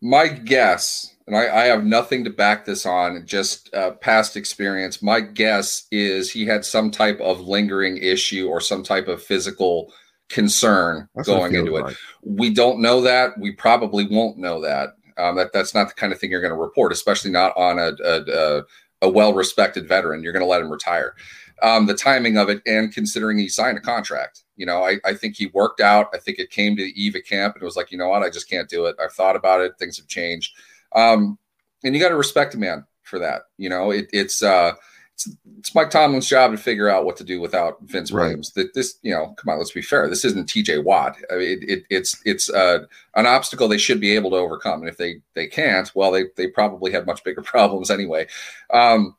My 0.00 0.28
guess 0.28 1.16
and 1.26 1.36
I, 1.36 1.62
I, 1.62 1.64
have 1.64 1.82
nothing 1.82 2.22
to 2.22 2.30
back 2.30 2.64
this 2.64 2.86
on, 2.86 3.26
just 3.26 3.74
uh, 3.74 3.90
past 3.94 4.36
experience. 4.36 5.02
My 5.02 5.18
guess 5.18 5.88
is 5.90 6.30
he 6.30 6.46
had 6.46 6.64
some 6.64 6.92
type 6.92 7.20
of 7.20 7.40
lingering 7.40 7.96
issue 7.96 8.46
or 8.46 8.60
some 8.60 8.84
type 8.84 9.08
of 9.08 9.20
physical 9.20 9.92
concern 10.28 11.08
that's 11.16 11.26
going 11.26 11.56
into 11.56 11.72
like. 11.72 11.90
it. 11.90 11.98
We 12.22 12.54
don't 12.54 12.80
know 12.80 13.00
that. 13.00 13.36
We 13.36 13.50
probably 13.50 14.06
won't 14.06 14.38
know 14.38 14.60
that. 14.62 14.90
Um, 15.18 15.36
that 15.36 15.52
that's 15.52 15.74
not 15.74 15.88
the 15.88 15.94
kind 15.94 16.12
of 16.12 16.18
thing 16.18 16.30
you're 16.30 16.40
going 16.40 16.54
to 16.54 16.60
report, 16.60 16.92
especially 16.92 17.30
not 17.30 17.56
on 17.56 17.78
a, 17.78 17.92
a, 18.04 18.22
a, 18.22 18.62
a 19.02 19.08
well-respected 19.08 19.88
veteran. 19.88 20.22
You're 20.22 20.32
going 20.32 20.44
to 20.44 20.48
let 20.48 20.62
him 20.62 20.70
retire. 20.70 21.14
Um, 21.62 21.86
the 21.86 21.94
timing 21.94 22.38
of 22.38 22.48
it, 22.48 22.60
and 22.66 22.92
considering 22.92 23.38
he 23.38 23.48
signed 23.48 23.78
a 23.78 23.80
contract, 23.80 24.42
you 24.56 24.66
know, 24.66 24.84
I, 24.84 24.96
I 25.04 25.14
think 25.14 25.36
he 25.36 25.46
worked 25.46 25.80
out. 25.80 26.08
I 26.12 26.18
think 26.18 26.38
it 26.38 26.50
came 26.50 26.76
to 26.76 26.82
the 26.82 27.02
eve 27.02 27.14
of 27.14 27.24
camp, 27.24 27.54
and 27.54 27.62
it 27.62 27.64
was 27.64 27.76
like, 27.76 27.92
you 27.92 27.98
know 27.98 28.08
what, 28.08 28.22
I 28.22 28.30
just 28.30 28.50
can't 28.50 28.68
do 28.68 28.86
it. 28.86 28.96
I've 29.02 29.12
thought 29.12 29.36
about 29.36 29.60
it. 29.60 29.78
Things 29.78 29.96
have 29.96 30.08
changed 30.08 30.52
um, 30.94 31.38
and 31.84 31.94
you 31.94 32.00
got 32.00 32.10
to 32.10 32.16
respect 32.16 32.54
a 32.54 32.58
man 32.58 32.84
for 33.02 33.18
that. 33.18 33.42
You 33.58 33.68
know, 33.68 33.90
it, 33.90 34.08
it's 34.12 34.42
uh, 34.42 34.72
it's, 35.14 35.28
it's 35.58 35.74
Mike 35.74 35.90
Tomlin's 35.90 36.28
job 36.28 36.52
to 36.52 36.56
figure 36.56 36.88
out 36.88 37.04
what 37.04 37.16
to 37.16 37.24
do 37.24 37.40
without 37.40 37.78
Vince 37.82 38.10
right. 38.10 38.24
Williams. 38.24 38.52
That 38.52 38.74
this, 38.74 38.98
you 39.02 39.12
know, 39.12 39.34
come 39.36 39.52
on, 39.52 39.58
let's 39.58 39.72
be 39.72 39.82
fair. 39.82 40.08
This 40.08 40.24
isn't 40.24 40.48
T.J. 40.48 40.78
Watt. 40.78 41.16
I 41.30 41.36
mean, 41.36 41.48
it, 41.48 41.68
it, 41.68 41.84
it's 41.90 42.20
it's 42.24 42.50
uh, 42.50 42.80
an 43.14 43.26
obstacle 43.26 43.68
they 43.68 43.78
should 43.78 44.00
be 44.00 44.14
able 44.14 44.30
to 44.30 44.36
overcome. 44.36 44.80
And 44.80 44.88
if 44.88 44.96
they 44.96 45.20
they 45.34 45.46
can't, 45.46 45.90
well, 45.94 46.10
they 46.10 46.24
they 46.36 46.48
probably 46.48 46.92
have 46.92 47.06
much 47.06 47.24
bigger 47.24 47.42
problems 47.42 47.90
anyway. 47.90 48.26
Um, 48.72 49.16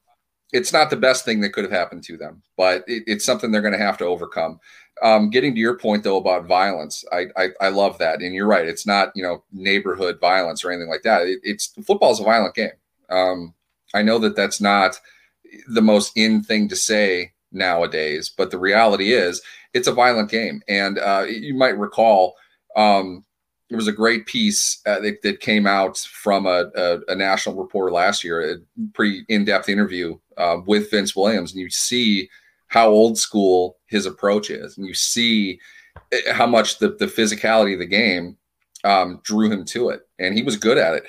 it's 0.51 0.71
not 0.71 0.89
the 0.89 0.95
best 0.95 1.25
thing 1.25 1.41
that 1.41 1.49
could 1.49 1.63
have 1.63 1.73
happened 1.73 2.03
to 2.03 2.15
them, 2.15 2.43
but 2.57 2.83
it, 2.87 3.03
it's 3.07 3.25
something 3.25 3.51
they're 3.51 3.61
going 3.61 3.73
to 3.73 3.79
have 3.79 3.97
to 3.97 4.05
overcome. 4.05 4.59
Um, 5.01 5.31
getting 5.31 5.55
to 5.55 5.59
your 5.59 5.77
point 5.77 6.03
though 6.03 6.17
about 6.17 6.45
violence, 6.45 7.03
I, 7.11 7.25
I, 7.35 7.49
I 7.59 7.69
love 7.69 7.97
that, 7.97 8.21
and 8.21 8.35
you're 8.35 8.47
right. 8.47 8.67
It's 8.67 8.85
not 8.85 9.11
you 9.15 9.23
know 9.23 9.43
neighborhood 9.51 10.19
violence 10.19 10.63
or 10.63 10.71
anything 10.71 10.89
like 10.89 11.03
that. 11.03 11.27
It, 11.27 11.39
it's 11.43 11.73
football 11.85 12.11
is 12.11 12.19
a 12.19 12.23
violent 12.23 12.55
game. 12.55 12.71
Um, 13.09 13.53
I 13.93 14.01
know 14.01 14.19
that 14.19 14.35
that's 14.35 14.61
not 14.61 14.99
the 15.67 15.81
most 15.81 16.11
in 16.15 16.43
thing 16.43 16.67
to 16.69 16.75
say 16.75 17.31
nowadays, 17.51 18.33
but 18.35 18.51
the 18.51 18.59
reality 18.59 19.13
is 19.13 19.41
it's 19.73 19.87
a 19.87 19.93
violent 19.93 20.29
game, 20.29 20.61
and 20.67 20.99
uh, 20.99 21.25
you 21.27 21.53
might 21.53 21.77
recall. 21.77 22.35
Um, 22.75 23.23
there 23.69 23.77
was 23.77 23.87
a 23.87 23.93
great 23.93 24.25
piece 24.27 24.81
uh, 24.85 24.99
that, 24.99 25.21
that, 25.23 25.39
came 25.39 25.65
out 25.65 25.97
from 25.97 26.45
a, 26.45 26.69
a, 26.75 26.99
a, 27.07 27.15
national 27.15 27.55
reporter 27.55 27.91
last 27.91 28.23
year, 28.23 28.51
a 28.51 28.57
pretty 28.93 29.25
in-depth 29.29 29.67
interview 29.67 30.17
uh, 30.37 30.57
with 30.65 30.91
Vince 30.91 31.15
Williams, 31.15 31.53
and 31.53 31.61
you 31.61 31.69
see 31.69 32.29
how 32.67 32.89
old 32.89 33.17
school 33.17 33.77
his 33.87 34.05
approach 34.05 34.49
is, 34.49 34.77
and 34.77 34.85
you 34.85 34.93
see 34.93 35.59
eh, 36.11 36.33
how 36.33 36.45
much 36.45 36.79
the, 36.79 36.89
the 36.89 37.07
physicality 37.07 37.73
of 37.73 37.79
the 37.79 37.85
game 37.85 38.37
um, 38.83 39.21
drew 39.23 39.49
him 39.49 39.63
to 39.65 39.89
it, 39.89 40.01
and 40.19 40.35
he 40.35 40.43
was 40.43 40.57
good 40.57 40.77
at 40.77 40.93
it. 40.93 41.05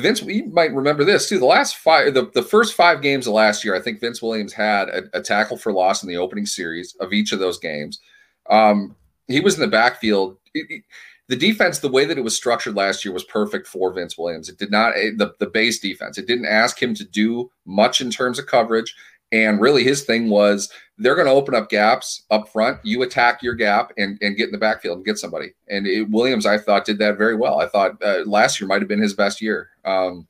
Vince, 0.00 0.22
you 0.22 0.46
might 0.46 0.74
remember 0.74 1.04
this 1.04 1.28
too. 1.28 1.38
The 1.38 1.46
last 1.46 1.76
five, 1.76 2.14
the, 2.14 2.30
the 2.34 2.42
first 2.42 2.74
five 2.74 3.02
games 3.02 3.26
of 3.26 3.34
last 3.34 3.64
year, 3.64 3.74
I 3.74 3.80
think 3.80 4.00
Vince 4.00 4.22
Williams 4.22 4.52
had 4.52 4.88
a, 4.88 5.02
a 5.12 5.20
tackle 5.20 5.56
for 5.56 5.72
loss 5.72 6.02
in 6.02 6.08
the 6.08 6.16
opening 6.16 6.46
series 6.46 6.96
of 7.00 7.12
each 7.12 7.32
of 7.32 7.38
those 7.40 7.58
games. 7.58 8.00
Um, 8.48 8.94
he 9.26 9.40
was 9.40 9.54
in 9.54 9.60
the 9.60 9.68
backfield. 9.68 10.38
It, 10.54 10.66
it, 10.70 10.82
the 11.28 11.36
defense, 11.36 11.78
the 11.78 11.90
way 11.90 12.06
that 12.06 12.16
it 12.16 12.24
was 12.24 12.36
structured 12.36 12.74
last 12.74 13.04
year, 13.04 13.12
was 13.12 13.24
perfect 13.24 13.66
for 13.66 13.92
Vince 13.92 14.16
Williams. 14.16 14.48
It 14.48 14.58
did 14.58 14.70
not 14.70 14.96
eh, 14.96 15.10
the 15.16 15.34
the 15.38 15.46
base 15.46 15.78
defense. 15.78 16.18
It 16.18 16.26
didn't 16.26 16.46
ask 16.46 16.82
him 16.82 16.94
to 16.94 17.04
do 17.04 17.50
much 17.66 18.00
in 18.00 18.10
terms 18.10 18.38
of 18.38 18.46
coverage. 18.46 18.94
And 19.30 19.60
really, 19.60 19.84
his 19.84 20.04
thing 20.04 20.28
was 20.28 20.70
they're 20.96 21.14
going 21.14 21.26
to 21.26 21.32
open 21.32 21.54
up 21.54 21.68
gaps 21.68 22.24
up 22.30 22.48
front. 22.48 22.78
You 22.82 23.02
attack 23.02 23.42
your 23.42 23.54
gap 23.54 23.92
and, 23.98 24.18
and 24.22 24.36
get 24.36 24.46
in 24.46 24.52
the 24.52 24.58
backfield 24.58 24.96
and 24.96 25.06
get 25.06 25.18
somebody. 25.18 25.52
And 25.68 25.86
it, 25.86 26.10
Williams, 26.10 26.46
I 26.46 26.58
thought, 26.58 26.84
did 26.84 26.98
that 26.98 27.18
very 27.18 27.36
well. 27.36 27.60
I 27.60 27.68
thought 27.68 28.02
uh, 28.02 28.22
last 28.24 28.60
year 28.60 28.66
might 28.66 28.80
have 28.80 28.88
been 28.88 29.02
his 29.02 29.14
best 29.14 29.40
year. 29.40 29.70
Um, 29.84 30.26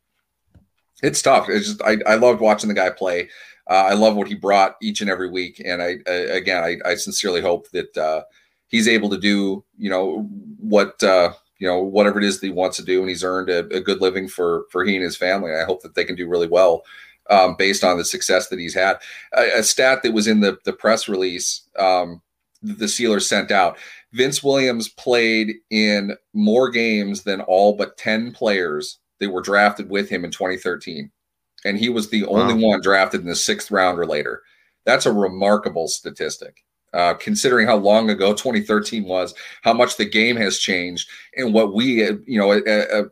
it's 1.03 1.23
tough. 1.23 1.49
It's 1.49 1.67
just 1.67 1.83
I, 1.83 1.99
I 2.07 2.17
loved 2.17 2.41
watching 2.41 2.69
the 2.69 2.75
guy 2.75 2.91
play. 2.91 3.29
Uh, 3.71 3.87
I 3.91 3.95
love 3.95 4.17
what 4.17 4.29
he 4.29 4.35
brought 4.35 4.77
each 4.83 5.01
and 5.01 5.11
every 5.11 5.31
week. 5.31 5.63
And 5.65 5.83
I, 5.83 5.99
I 6.07 6.13
again, 6.13 6.65
I, 6.65 6.77
I 6.85 6.95
sincerely 6.97 7.41
hope 7.41 7.71
that 7.71 7.97
uh, 7.97 8.23
he's 8.67 8.89
able 8.89 9.11
to 9.11 9.19
do, 9.19 9.65
you 9.77 9.91
know, 9.91 10.29
what 10.59 11.03
uh, 11.05 11.33
you 11.59 11.67
know, 11.69 11.83
whatever 11.83 12.19
it 12.19 12.25
is 12.25 12.41
that 12.41 12.47
he 12.47 12.53
wants 12.53 12.77
to 12.79 12.85
do, 12.85 13.01
and 13.01 13.09
he's 13.09 13.25
earned 13.25 13.51
a, 13.51 13.61
a 13.75 13.81
good 13.81 14.01
living 14.01 14.29
for 14.29 14.65
for 14.71 14.85
he 14.85 14.97
and 14.97 15.05
his 15.05 15.17
family. 15.17 15.53
I 15.55 15.65
hope 15.65 15.83
that 15.83 15.95
they 15.95 16.05
can 16.05 16.17
do 16.17 16.29
really 16.29 16.49
well 16.49 16.83
um, 17.31 17.55
based 17.57 17.85
on 17.85 17.99
the 17.99 18.05
success 18.05 18.49
that 18.49 18.59
he's 18.59 18.75
had. 18.75 18.99
A, 19.35 19.59
a, 19.59 19.63
stat 19.63 20.03
that 20.03 20.13
was 20.13 20.27
in 20.27 20.41
the 20.41 20.59
the 20.65 20.73
press 20.73 21.09
release 21.09 21.69
um, 21.79 22.23
the 22.63 22.87
Steelers 22.87 23.23
sent 23.23 23.51
out: 23.51 23.79
Vince 24.13 24.43
Williams 24.43 24.89
played 24.89 25.57
in 25.71 26.17
more 26.33 26.71
games 26.71 27.23
than 27.23 27.41
all 27.43 27.75
but 27.75 27.97
ten 27.97 28.33
players 28.33 28.99
that 29.21 29.31
were 29.31 29.43
drafted 29.43 29.91
with 29.91 30.09
him 30.09 30.25
in 30.25 30.31
2013, 30.31 31.11
and 31.65 31.79
he 31.79 31.89
was 31.89 32.09
the 32.09 32.25
only 32.27 32.55
one 32.55 32.81
drafted 32.81 33.21
in 33.21 33.27
the 33.27 33.35
sixth 33.35 33.71
round 33.71 33.99
or 33.99 34.07
later. 34.07 34.43
That's 34.85 35.07
a 35.07 35.13
remarkable 35.13 35.89
statistic 35.89 36.65
uh, 36.95 37.15
considering 37.15 37.67
how 37.67 37.77
long 37.77 38.11
ago 38.11 38.33
2013 38.33 39.05
was, 39.05 39.35
how 39.63 39.73
much 39.73 39.97
the 39.97 40.05
game 40.05 40.37
has 40.37 40.59
changed, 40.59 41.09
and 41.37 41.53
what 41.53 41.75
we, 41.75 42.05
you 42.27 42.39
know, 42.39 42.53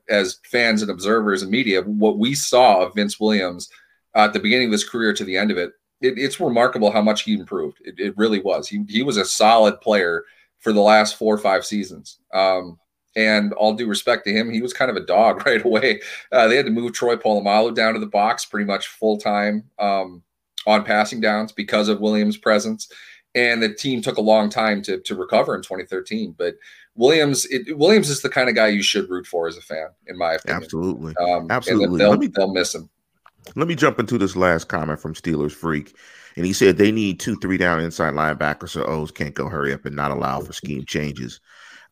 as 0.08 0.40
fans 0.44 0.82
and 0.82 0.90
observers 0.90 1.42
and 1.42 1.50
media, 1.50 1.82
what 1.82 2.18
we 2.18 2.34
saw 2.34 2.82
of 2.82 2.94
Vince 2.94 3.20
Williams 3.20 3.68
at 4.24 4.32
the 4.32 4.40
beginning 4.40 4.66
of 4.66 4.72
his 4.72 4.88
career 4.88 5.12
to 5.12 5.24
the 5.24 5.36
end 5.36 5.50
of 5.50 5.58
it, 5.58 5.72
it 6.00 6.18
it's 6.18 6.40
remarkable 6.40 6.90
how 6.90 7.02
much 7.02 7.22
he 7.22 7.34
improved. 7.34 7.78
It, 7.84 7.98
it, 7.98 8.16
really 8.16 8.40
was. 8.40 8.68
He, 8.68 8.84
he 8.88 9.02
was 9.02 9.16
a 9.16 9.24
solid 9.24 9.80
player 9.80 10.24
for 10.60 10.72
the 10.72 10.80
last 10.80 11.16
four 11.16 11.34
or 11.34 11.38
five 11.38 11.64
seasons. 11.64 12.18
Um, 12.32 12.78
and 13.14 13.52
all 13.54 13.74
due 13.74 13.86
respect 13.86 14.24
to 14.26 14.32
him, 14.32 14.50
he 14.50 14.60
was 14.60 14.72
kind 14.72 14.90
of 14.90 14.96
a 14.96 15.06
dog 15.06 15.46
right 15.46 15.64
away. 15.64 16.00
Uh, 16.32 16.48
they 16.48 16.56
had 16.56 16.66
to 16.66 16.72
move 16.72 16.92
Troy 16.92 17.16
Polamalu 17.16 17.74
down 17.74 17.94
to 17.94 18.00
the 18.00 18.06
box 18.06 18.44
pretty 18.44 18.66
much 18.66 18.88
full 18.88 19.18
time 19.18 19.64
um, 19.78 20.22
on 20.66 20.84
passing 20.84 21.20
downs 21.20 21.52
because 21.52 21.88
of 21.88 22.00
Williams' 22.00 22.36
presence 22.36 22.88
and 23.36 23.62
the 23.62 23.72
team 23.72 24.00
took 24.00 24.16
a 24.16 24.22
long 24.22 24.48
time 24.48 24.82
to 24.82 24.98
to 24.98 25.14
recover 25.14 25.54
in 25.54 25.62
2013. 25.62 26.34
But 26.36 26.56
Williams, 26.96 27.44
it, 27.46 27.76
Williams 27.78 28.08
is 28.08 28.22
the 28.22 28.30
kind 28.30 28.48
of 28.48 28.54
guy 28.54 28.68
you 28.68 28.82
should 28.82 29.08
root 29.08 29.26
for 29.26 29.46
as 29.46 29.56
a 29.56 29.60
fan, 29.60 29.88
in 30.06 30.18
my 30.18 30.32
opinion. 30.32 30.62
Absolutely, 30.62 31.14
um, 31.20 31.50
absolutely. 31.50 31.98
They'll, 31.98 32.16
me, 32.16 32.28
they'll 32.28 32.52
miss 32.52 32.74
him. 32.74 32.88
Let 33.54 33.68
me 33.68 33.74
jump 33.74 33.98
into 33.98 34.18
this 34.18 34.36
last 34.36 34.64
comment 34.64 35.00
from 35.00 35.14
Steelers 35.14 35.52
Freak, 35.52 35.96
and 36.36 36.44
he 36.44 36.52
said 36.52 36.76
they 36.76 36.92
need 36.92 37.20
two 37.20 37.36
three 37.36 37.56
down 37.56 37.80
inside 37.80 38.14
linebackers 38.14 38.70
so 38.70 38.84
O's 38.84 39.10
can't 39.10 39.34
go 39.34 39.48
hurry 39.48 39.72
up 39.72 39.86
and 39.86 39.96
not 39.96 40.10
allow 40.10 40.40
for 40.40 40.52
scheme 40.52 40.84
changes. 40.84 41.40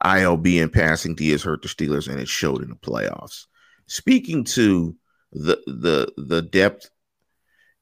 ILB 0.04 0.60
and 0.60 0.72
passing 0.72 1.14
D 1.14 1.30
has 1.30 1.42
hurt 1.42 1.62
the 1.62 1.68
Steelers, 1.68 2.08
and 2.08 2.20
it 2.20 2.28
showed 2.28 2.62
in 2.62 2.68
the 2.68 2.76
playoffs. 2.76 3.46
Speaking 3.86 4.44
to 4.44 4.96
the 5.32 5.60
the 5.66 6.12
the 6.16 6.42
depth 6.42 6.90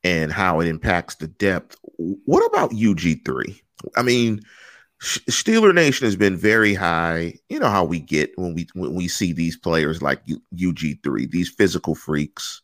and 0.05 0.33
how 0.33 0.61
it 0.61 0.67
impacts 0.67 1.17
the 1.17 1.29
depth. 1.29 1.77
What 1.97 2.45
about 2.47 2.73
UG3? 2.73 3.61
I 3.97 4.03
mean, 4.03 4.41
Steeler 5.01 5.75
Nation 5.75 6.07
has 6.07 6.17
been 6.17 6.37
very 6.37 6.75
high. 6.75 7.35
You 7.49 7.61
know 7.61 7.69
how 7.69 7.85
we 7.85 8.01
get 8.01 8.37
when 8.37 8.55
we 8.55 8.69
when 8.75 8.95
we 8.95 9.09
see 9.09 9.33
these 9.33 9.57
players 9.57 10.03
like 10.03 10.23
UG3, 10.57 11.31
these 11.31 11.51
physical 11.51 11.95
freaks, 11.95 12.63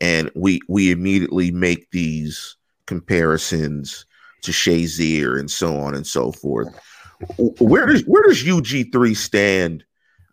and 0.00 0.30
we 0.34 0.60
we 0.68 0.90
immediately 0.90 1.50
make 1.50 1.90
these 1.90 2.56
comparisons 2.86 4.06
to 4.42 4.52
Shazier 4.52 5.38
and 5.38 5.50
so 5.50 5.76
on 5.76 5.94
and 5.94 6.06
so 6.06 6.32
forth. 6.32 6.68
Where 7.36 7.86
does 7.86 8.02
where 8.06 8.22
does 8.22 8.42
UG3 8.42 9.16
stand 9.16 9.84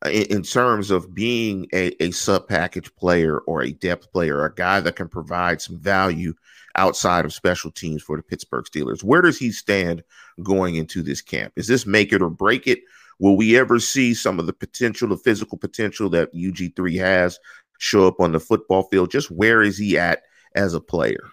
uh, 0.05 0.09
in, 0.09 0.23
in 0.23 0.43
terms 0.43 0.91
of 0.91 1.13
being 1.13 1.67
a, 1.73 1.91
a 2.01 2.11
sub 2.11 2.47
package 2.47 2.93
player 2.95 3.39
or 3.39 3.61
a 3.61 3.73
depth 3.73 4.11
player, 4.11 4.45
a 4.45 4.53
guy 4.53 4.79
that 4.79 4.95
can 4.95 5.07
provide 5.07 5.61
some 5.61 5.77
value 5.77 6.33
outside 6.75 7.25
of 7.25 7.33
special 7.33 7.71
teams 7.71 8.03
for 8.03 8.15
the 8.15 8.23
Pittsburgh 8.23 8.65
Steelers. 8.65 9.03
Where 9.03 9.21
does 9.21 9.37
he 9.37 9.51
stand 9.51 10.03
going 10.43 10.75
into 10.75 11.01
this 11.01 11.21
camp? 11.21 11.53
Is 11.55 11.67
this 11.67 11.85
make 11.85 12.13
it 12.13 12.21
or 12.21 12.29
break 12.29 12.67
it? 12.67 12.81
Will 13.19 13.35
we 13.35 13.57
ever 13.57 13.79
see 13.79 14.13
some 14.13 14.39
of 14.39 14.45
the 14.45 14.53
potential, 14.53 15.09
the 15.09 15.17
physical 15.17 15.57
potential 15.57 16.09
that 16.11 16.33
UG3 16.33 16.99
has 16.99 17.39
show 17.77 18.07
up 18.07 18.19
on 18.19 18.31
the 18.31 18.39
football 18.39 18.83
field? 18.83 19.11
Just 19.11 19.31
where 19.31 19.61
is 19.61 19.77
he 19.77 19.97
at 19.97 20.23
as 20.55 20.73
a 20.73 20.81
player? 20.81 21.31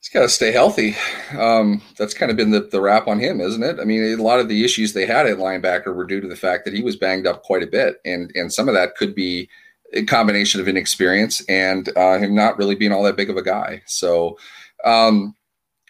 he's 0.00 0.08
got 0.08 0.22
to 0.22 0.28
stay 0.28 0.52
healthy. 0.52 0.96
Um, 1.36 1.82
that's 1.96 2.14
kind 2.14 2.30
of 2.30 2.36
been 2.36 2.50
the, 2.50 2.60
the 2.60 2.80
wrap 2.80 3.08
on 3.08 3.18
him, 3.18 3.40
isn't 3.40 3.62
it? 3.62 3.78
I 3.80 3.84
mean, 3.84 4.02
a 4.02 4.22
lot 4.22 4.40
of 4.40 4.48
the 4.48 4.64
issues 4.64 4.92
they 4.92 5.06
had 5.06 5.26
at 5.26 5.38
linebacker 5.38 5.94
were 5.94 6.06
due 6.06 6.20
to 6.20 6.28
the 6.28 6.36
fact 6.36 6.64
that 6.64 6.74
he 6.74 6.82
was 6.82 6.96
banged 6.96 7.26
up 7.26 7.42
quite 7.42 7.62
a 7.62 7.66
bit, 7.66 7.96
and 8.04 8.30
and 8.34 8.52
some 8.52 8.68
of 8.68 8.74
that 8.74 8.96
could 8.96 9.14
be 9.14 9.48
a 9.94 10.04
combination 10.04 10.60
of 10.60 10.68
inexperience 10.68 11.42
and 11.48 11.90
uh, 11.96 12.18
him 12.18 12.34
not 12.34 12.58
really 12.58 12.74
being 12.74 12.92
all 12.92 13.02
that 13.02 13.16
big 13.16 13.30
of 13.30 13.36
a 13.36 13.42
guy. 13.42 13.82
So 13.86 14.38
um, 14.84 15.34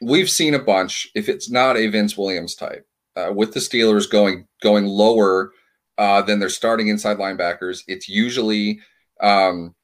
we've 0.01 0.31
seen 0.31 0.55
a 0.55 0.59
bunch. 0.59 1.09
If 1.15 1.29
it's 1.29 1.51
not 1.51 1.77
a 1.77 1.89
Vince 1.89 2.17
Williams 2.17 2.55
type, 2.55 2.87
uh, 3.17 3.33
with 3.35 3.55
the 3.55 3.61
Steelers 3.61 4.11
going 4.11 4.47
going 4.63 4.87
lower 4.87 5.53
uh, 5.99 6.23
than 6.23 6.39
their 6.39 6.49
starting 6.49 6.89
inside 6.89 7.19
linebackers, 7.19 7.83
it's 7.87 8.09
usually 8.09 8.81
um, 9.21 9.75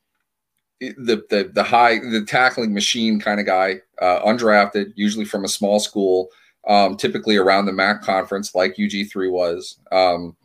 the 0.81 1.25
the 1.31 1.51
the 1.53 1.63
high 1.63 1.99
the 1.99 2.25
tackling 2.27 2.75
machine 2.75 3.21
kind 3.21 3.41
of 3.41 3.47
guy, 3.47 3.81
uh, 4.01 4.21
undrafted, 4.23 4.93
usually 4.97 5.25
from 5.25 5.45
a 5.45 5.49
small 5.49 5.81
school, 5.81 6.29
um, 6.67 6.97
typically 6.97 7.37
around 7.37 7.67
the 7.67 7.73
MAC 7.73 8.03
conference, 8.03 8.55
like 8.55 8.77
UG 8.79 9.09
three 9.11 9.29
was. 9.29 9.79
Um, 9.93 10.37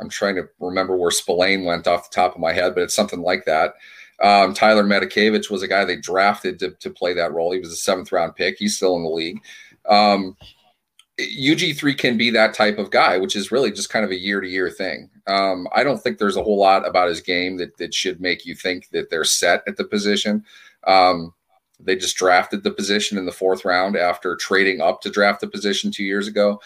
I'm 0.00 0.08
trying 0.08 0.36
to 0.36 0.48
remember 0.58 0.96
where 0.96 1.10
Spillane 1.10 1.64
went 1.64 1.86
off 1.86 2.10
the 2.10 2.14
top 2.14 2.34
of 2.34 2.40
my 2.40 2.52
head, 2.52 2.74
but 2.74 2.82
it's 2.82 2.94
something 2.94 3.20
like 3.20 3.44
that. 3.44 3.74
Um, 4.22 4.54
Tyler 4.54 4.84
Matakevich 4.84 5.50
was 5.50 5.62
a 5.62 5.68
guy 5.68 5.84
they 5.84 5.96
drafted 5.96 6.58
to, 6.60 6.70
to 6.70 6.90
play 6.90 7.12
that 7.14 7.32
role. 7.32 7.52
He 7.52 7.58
was 7.58 7.72
a 7.72 7.76
seventh 7.76 8.12
round 8.12 8.36
pick. 8.36 8.56
He's 8.58 8.76
still 8.76 8.96
in 8.96 9.02
the 9.02 9.10
league. 9.10 9.40
Um, 11.20 11.26
UG3 11.26 11.96
can 11.98 12.16
be 12.16 12.30
that 12.30 12.54
type 12.54 12.78
of 12.78 12.90
guy, 12.90 13.18
which 13.18 13.36
is 13.36 13.52
really 13.52 13.70
just 13.70 13.90
kind 13.90 14.04
of 14.04 14.10
a 14.10 14.18
year 14.18 14.40
to 14.40 14.48
year 14.48 14.70
thing. 14.70 15.10
Um, 15.26 15.68
I 15.74 15.84
don't 15.84 16.02
think 16.02 16.18
there's 16.18 16.36
a 16.36 16.42
whole 16.42 16.58
lot 16.58 16.86
about 16.86 17.08
his 17.08 17.20
game 17.20 17.56
that, 17.58 17.76
that 17.78 17.94
should 17.94 18.20
make 18.20 18.46
you 18.46 18.54
think 18.54 18.88
that 18.90 19.10
they're 19.10 19.24
set 19.24 19.62
at 19.66 19.76
the 19.76 19.84
position. 19.84 20.44
Um, 20.86 21.34
they 21.78 21.96
just 21.96 22.16
drafted 22.16 22.62
the 22.62 22.70
position 22.70 23.18
in 23.18 23.26
the 23.26 23.32
fourth 23.32 23.64
round 23.64 23.96
after 23.96 24.36
trading 24.36 24.80
up 24.80 25.00
to 25.02 25.10
draft 25.10 25.40
the 25.40 25.48
position 25.48 25.90
two 25.90 26.04
years 26.04 26.28
ago. 26.28 26.60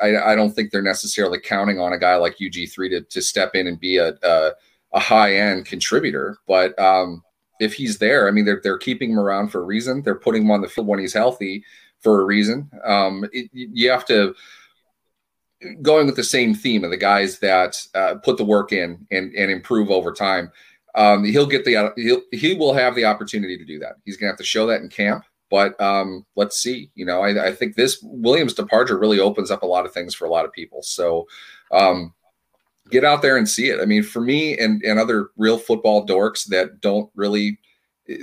I, 0.00 0.16
I 0.32 0.34
don't 0.36 0.52
think 0.52 0.70
they're 0.70 0.82
necessarily 0.82 1.40
counting 1.40 1.80
on 1.80 1.92
a 1.92 1.98
guy 1.98 2.14
like 2.14 2.38
UG3 2.38 2.90
to, 2.90 3.00
to 3.02 3.20
step 3.20 3.56
in 3.56 3.66
and 3.66 3.78
be 3.78 3.96
a, 3.96 4.14
a, 4.22 4.52
a 4.92 5.00
high 5.00 5.34
end 5.34 5.66
contributor. 5.66 6.38
But 6.46 6.78
um, 6.78 7.24
if 7.58 7.74
he's 7.74 7.98
there, 7.98 8.28
I 8.28 8.30
mean, 8.30 8.44
they're, 8.44 8.60
they're 8.62 8.78
keeping 8.78 9.10
him 9.10 9.18
around 9.18 9.48
for 9.48 9.60
a 9.60 9.64
reason. 9.64 10.02
They're 10.02 10.14
putting 10.14 10.42
him 10.42 10.52
on 10.52 10.60
the 10.60 10.68
field 10.68 10.86
when 10.86 11.00
he's 11.00 11.12
healthy 11.12 11.64
for 12.00 12.20
a 12.20 12.24
reason. 12.24 12.70
Um, 12.84 13.24
it, 13.32 13.50
you 13.52 13.90
have 13.90 14.04
to 14.06 14.34
going 15.82 16.06
with 16.06 16.16
the 16.16 16.24
same 16.24 16.54
theme 16.54 16.84
of 16.84 16.90
the 16.90 16.96
guys 16.96 17.38
that 17.40 17.76
uh, 17.94 18.14
put 18.22 18.36
the 18.36 18.44
work 18.44 18.72
in 18.72 19.06
and, 19.10 19.34
and 19.34 19.50
improve 19.50 19.90
over 19.90 20.12
time. 20.12 20.52
Um, 20.94 21.24
he'll 21.24 21.46
get 21.46 21.64
the 21.64 21.92
he'll, 21.96 22.22
he 22.32 22.54
will 22.54 22.74
have 22.74 22.94
the 22.94 23.04
opportunity 23.04 23.56
to 23.58 23.64
do 23.64 23.78
that. 23.80 23.96
He's 24.04 24.16
gonna 24.16 24.30
have 24.30 24.38
to 24.38 24.44
show 24.44 24.66
that 24.66 24.80
in 24.80 24.88
camp. 24.88 25.24
But 25.50 25.80
um, 25.80 26.26
let's 26.36 26.60
see. 26.60 26.90
You 26.94 27.06
know, 27.06 27.22
I, 27.22 27.46
I, 27.46 27.54
think 27.54 27.74
this 27.74 28.00
Williams 28.02 28.52
departure 28.52 28.98
really 28.98 29.18
opens 29.18 29.50
up 29.50 29.62
a 29.62 29.66
lot 29.66 29.86
of 29.86 29.92
things 29.94 30.14
for 30.14 30.26
a 30.26 30.30
lot 30.30 30.44
of 30.44 30.52
people. 30.52 30.82
So 30.82 31.26
um, 31.72 32.12
get 32.90 33.02
out 33.02 33.22
there 33.22 33.38
and 33.38 33.48
see 33.48 33.70
it. 33.70 33.80
I 33.80 33.86
mean, 33.86 34.02
for 34.02 34.20
me 34.20 34.58
and 34.58 34.82
and 34.82 34.98
other 34.98 35.30
real 35.36 35.58
football 35.58 36.06
dorks 36.06 36.46
that 36.48 36.80
don't 36.80 37.10
really 37.14 37.58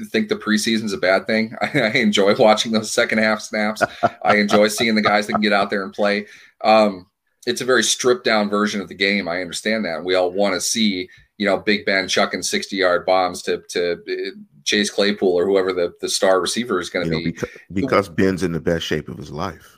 think 0.10 0.30
the 0.30 0.36
preseason's 0.36 0.94
a 0.94 0.98
bad 0.98 1.28
thing. 1.28 1.56
I, 1.62 1.66
I 1.82 1.92
enjoy 1.98 2.36
watching 2.36 2.72
those 2.72 2.92
second 2.92 3.20
half 3.20 3.42
snaps. 3.42 3.84
I 4.24 4.38
enjoy 4.38 4.68
seeing 4.68 4.96
the 4.96 5.02
guys 5.02 5.28
that 5.28 5.34
can 5.34 5.42
get 5.42 5.54
out 5.54 5.70
there 5.70 5.84
and 5.84 5.94
play. 5.94 6.28
Um, 6.64 7.08
it's 7.46 7.62
a 7.62 7.66
very 7.66 7.84
stripped 7.84 8.26
down 8.26 8.50
version 8.50 8.82
of 8.82 8.88
the 8.88 8.96
game. 8.96 9.28
I 9.28 9.42
understand 9.42 9.86
that. 9.86 10.04
We 10.04 10.16
all 10.16 10.32
want 10.32 10.56
to 10.56 10.62
see, 10.62 11.08
you 11.38 11.46
know, 11.46 11.58
Big 11.58 11.86
Ben 11.86 12.08
chucking 12.08 12.42
60 12.42 12.76
yard 12.76 13.06
bombs 13.06 13.44
to, 13.44 13.62
to 13.70 13.94
uh, 13.94 14.32
Chase 14.64 14.90
Claypool 14.90 15.32
or 15.32 15.46
whoever 15.46 15.72
the, 15.72 15.94
the 16.02 16.10
star 16.10 16.42
receiver 16.42 16.80
is 16.80 16.90
going 16.90 17.10
to 17.10 17.18
be. 17.18 17.32
Because, 17.32 17.50
because 17.72 18.10
Ben's 18.10 18.44
in 18.44 18.52
the 18.52 18.60
best 18.60 18.86
shape 18.86 19.10
of 19.10 19.18
his 19.18 19.32
life. 19.32 19.78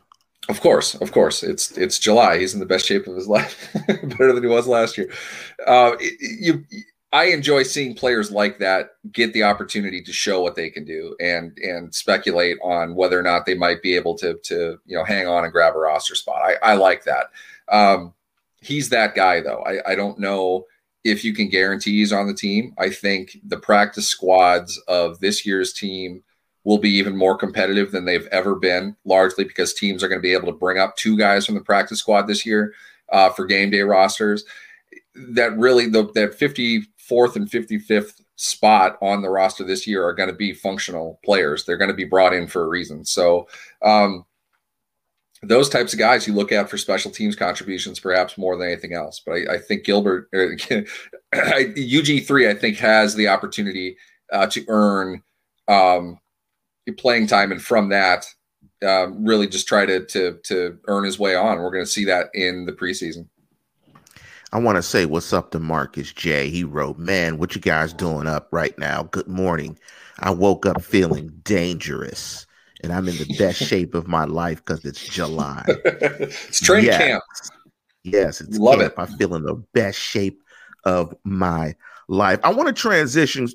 Of 0.50 0.62
course, 0.62 0.96
of 0.96 1.12
course. 1.12 1.44
It's 1.44 1.78
it's 1.78 2.00
July. 2.00 2.40
He's 2.40 2.54
in 2.54 2.62
the 2.62 2.66
best 2.66 2.86
shape 2.86 3.06
of 3.08 3.16
his 3.16 3.28
life, 3.28 3.70
better 3.88 4.32
than 4.32 4.44
he 4.44 4.50
was 4.50 4.66
last 4.66 4.98
year. 4.98 5.12
Uh, 5.66 5.92
you, 6.00 6.64
I 7.18 7.26
enjoy 7.26 7.64
seeing 7.64 7.96
players 7.96 8.30
like 8.30 8.60
that 8.60 8.92
get 9.12 9.34
the 9.34 9.42
opportunity 9.42 10.04
to 10.04 10.14
show 10.14 10.42
what 10.42 10.56
they 10.56 10.70
can 10.70 10.86
do 10.86 11.16
and 11.20 11.58
and 11.58 11.94
speculate 11.94 12.58
on 12.62 12.94
whether 12.94 13.18
or 13.18 13.24
not 13.24 13.48
they 13.48 13.56
might 13.56 13.82
be 13.82 13.96
able 13.96 14.16
to 14.20 14.36
to 14.44 14.78
you 14.86 14.96
know 14.96 15.04
hang 15.04 15.28
on 15.28 15.44
and 15.44 15.52
grab 15.52 15.76
a 15.76 15.80
roster 15.80 16.14
spot. 16.14 16.42
I, 16.44 16.58
I 16.62 16.74
like 16.76 17.06
that. 17.06 17.32
Um, 17.70 18.14
he's 18.62 18.90
that 18.90 19.16
guy, 19.16 19.42
though. 19.42 19.64
I, 19.66 19.94
I 19.94 19.96
don't 19.96 20.20
know 20.20 20.68
if 21.04 21.26
you 21.26 21.34
can 21.34 21.50
guarantee 21.50 21.98
he's 21.98 22.14
on 22.14 22.28
the 22.28 22.36
team. 22.36 22.76
I 22.78 22.92
think 22.92 23.40
the 23.44 23.58
practice 23.58 24.08
squads 24.08 24.80
of 24.88 25.20
this 25.20 25.44
year's 25.44 25.74
team 25.74 26.24
will 26.66 26.78
be 26.78 26.92
even 26.92 27.18
more 27.18 27.36
competitive 27.36 27.92
than 27.92 28.06
they've 28.06 28.28
ever 28.28 28.54
been, 28.54 28.96
largely 29.06 29.44
because 29.44 29.74
teams 29.74 30.04
are 30.04 30.08
going 30.08 30.20
to 30.20 30.28
be 30.28 30.34
able 30.34 30.52
to 30.52 30.60
bring 30.60 30.78
up 30.78 30.96
two 30.98 31.18
guys 31.18 31.48
from 31.48 31.56
the 31.56 31.62
practice 31.62 31.98
squad 31.98 32.28
this 32.28 32.46
year 32.46 32.74
uh, 33.12 33.32
for 33.32 33.46
game 33.46 33.72
day 33.72 33.82
rosters. 33.82 34.46
That 35.16 35.58
really, 35.58 35.88
the, 35.90 36.12
that 36.14 36.36
54th 37.10 37.36
and 37.36 37.50
55th 37.50 38.22
spot 38.36 38.98
on 39.02 39.22
the 39.22 39.30
roster 39.30 39.64
this 39.64 39.88
year 39.88 40.06
are 40.06 40.14
going 40.14 40.30
to 40.30 40.36
be 40.36 40.54
functional 40.54 41.20
players. 41.24 41.66
They're 41.66 41.78
going 41.78 41.90
to 41.90 41.96
be 41.96 42.06
brought 42.06 42.34
in 42.34 42.48
for 42.48 42.64
a 42.64 42.68
reason. 42.68 43.04
So, 43.06 43.48
um, 43.84 44.26
those 45.44 45.70
types 45.70 45.94
of 45.94 46.00
guys 46.00 46.28
you 46.28 46.34
look 46.34 46.52
at 46.52 46.70
for 46.70 46.78
special 46.78 47.12
teams 47.12 47.36
contributions, 47.36 48.00
perhaps 48.00 48.38
more 48.38 48.58
than 48.58 48.68
anything 48.68 48.94
else. 48.94 49.22
But 49.24 49.34
I, 49.34 49.56
I 49.56 49.58
think 49.60 49.84
Gilbert, 49.84 50.30
er, 50.34 50.56
UG3, 51.36 52.50
I 52.50 52.54
think 52.56 52.78
has 52.78 53.14
the 53.14 53.28
opportunity 53.28 53.98
uh, 54.32 54.48
to 54.48 54.66
earn 54.68 55.22
um, 55.68 56.20
playing 56.98 57.28
time, 57.28 57.52
and 57.52 57.62
from 57.62 57.90
that, 57.90 58.26
um, 58.86 59.26
really 59.26 59.48
just 59.48 59.68
try 59.68 59.86
to 59.86 60.06
to 60.06 60.40
to 60.44 60.80
earn 60.88 61.04
his 61.04 61.20
way 61.20 61.36
on. 61.36 61.60
We're 61.60 61.72
going 61.72 61.86
to 61.86 61.92
see 61.92 62.06
that 62.06 62.30
in 62.34 62.66
the 62.66 62.74
preseason. 62.74 63.28
I 64.54 64.60
want 64.60 64.78
to 64.78 64.84
say 64.84 65.06
what's 65.06 65.34
up 65.34 65.52
to 65.52 65.60
Marcus 65.60 66.14
J. 66.14 66.50
He 66.50 66.64
wrote, 66.64 66.98
"Man, 66.98 67.38
what 67.38 67.56
you 67.56 67.62
guys 67.62 67.94
doing 67.94 68.28
up 68.28 68.48
right 68.52 68.78
now? 68.80 69.04
Good 69.04 69.28
morning. 69.28 69.78
I 70.20 70.32
woke 70.32 70.66
up 70.66 70.82
feeling 70.82 71.32
dangerous." 71.44 72.48
and 72.84 72.94
I'm 72.94 73.08
in 73.08 73.18
the 73.18 73.36
best 73.38 73.62
shape 73.68 73.96
of 73.96 74.08
my 74.08 74.26
life 74.26 74.64
because 74.64 74.86
it's 74.86 75.08
July. 75.08 75.64
it's 75.68 76.60
training 76.60 76.86
yes. 76.86 76.98
camp. 76.98 77.24
Yes, 78.04 78.42
it's 78.42 78.58
love 78.58 78.80
camp. 78.80 78.94
it. 78.98 79.00
I 79.00 79.06
feel 79.06 79.36
in 79.36 79.44
the 79.44 79.64
best 79.74 80.00
shape 80.00 80.42
of 80.84 81.14
my 81.24 81.76
life. 82.08 82.40
I 82.44 82.54
want 82.54 82.68
to 82.68 82.74
transition 82.74 83.48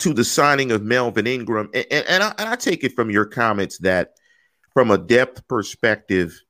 to 0.00 0.12
the 0.12 0.24
signing 0.24 0.70
of 0.70 0.82
Melvin 0.82 1.26
Ingram, 1.26 1.70
and, 1.74 1.86
and, 1.90 2.06
and, 2.06 2.22
I, 2.22 2.34
and 2.38 2.48
I 2.48 2.56
take 2.56 2.84
it 2.84 2.94
from 2.94 3.10
your 3.10 3.24
comments 3.24 3.78
that, 3.78 4.14
from 4.74 4.90
a 4.90 4.98
depth 4.98 5.46
perspective, 5.48 6.40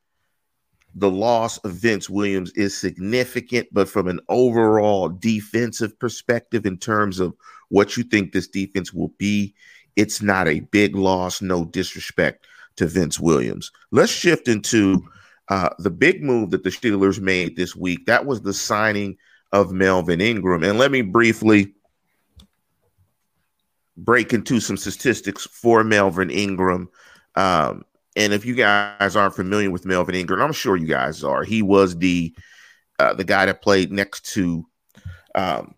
the 0.94 1.10
loss 1.10 1.58
of 1.58 1.72
Vince 1.72 2.08
Williams 2.10 2.50
is 2.52 2.76
significant, 2.76 3.68
but 3.72 3.88
from 3.88 4.08
an 4.08 4.20
overall 4.28 5.08
defensive 5.08 5.98
perspective, 5.98 6.66
in 6.66 6.78
terms 6.78 7.20
of 7.20 7.34
what 7.68 7.96
you 7.96 8.02
think 8.02 8.32
this 8.32 8.48
defense 8.48 8.92
will 8.92 9.12
be, 9.18 9.54
it's 9.96 10.22
not 10.22 10.48
a 10.48 10.60
big 10.60 10.96
loss. 10.96 11.42
No 11.42 11.64
disrespect 11.64 12.46
to 12.76 12.86
Vince 12.86 13.20
Williams. 13.20 13.70
Let's 13.90 14.12
shift 14.12 14.48
into 14.48 15.06
uh, 15.48 15.70
the 15.78 15.90
big 15.90 16.22
move 16.22 16.50
that 16.50 16.64
the 16.64 16.70
Steelers 16.70 17.20
made 17.20 17.56
this 17.56 17.74
week. 17.74 18.06
That 18.06 18.26
was 18.26 18.40
the 18.40 18.54
signing 18.54 19.16
of 19.52 19.72
Melvin 19.72 20.20
Ingram. 20.20 20.62
And 20.62 20.78
let 20.78 20.90
me 20.90 21.02
briefly 21.02 21.74
break 23.96 24.32
into 24.32 24.60
some 24.60 24.76
statistics 24.76 25.46
for 25.46 25.82
Melvin 25.82 26.30
Ingram. 26.30 26.88
Um, 27.34 27.84
and 28.18 28.32
if 28.32 28.44
you 28.44 28.56
guys 28.56 29.14
aren't 29.14 29.36
familiar 29.36 29.70
with 29.70 29.86
Melvin 29.86 30.16
Ingram, 30.16 30.42
I'm 30.42 30.52
sure 30.52 30.76
you 30.76 30.88
guys 30.88 31.22
are. 31.22 31.44
He 31.44 31.62
was 31.62 31.96
the 31.96 32.34
uh, 32.98 33.14
the 33.14 33.24
guy 33.24 33.46
that 33.46 33.62
played 33.62 33.92
next 33.92 34.26
to 34.32 34.66
um, 35.36 35.76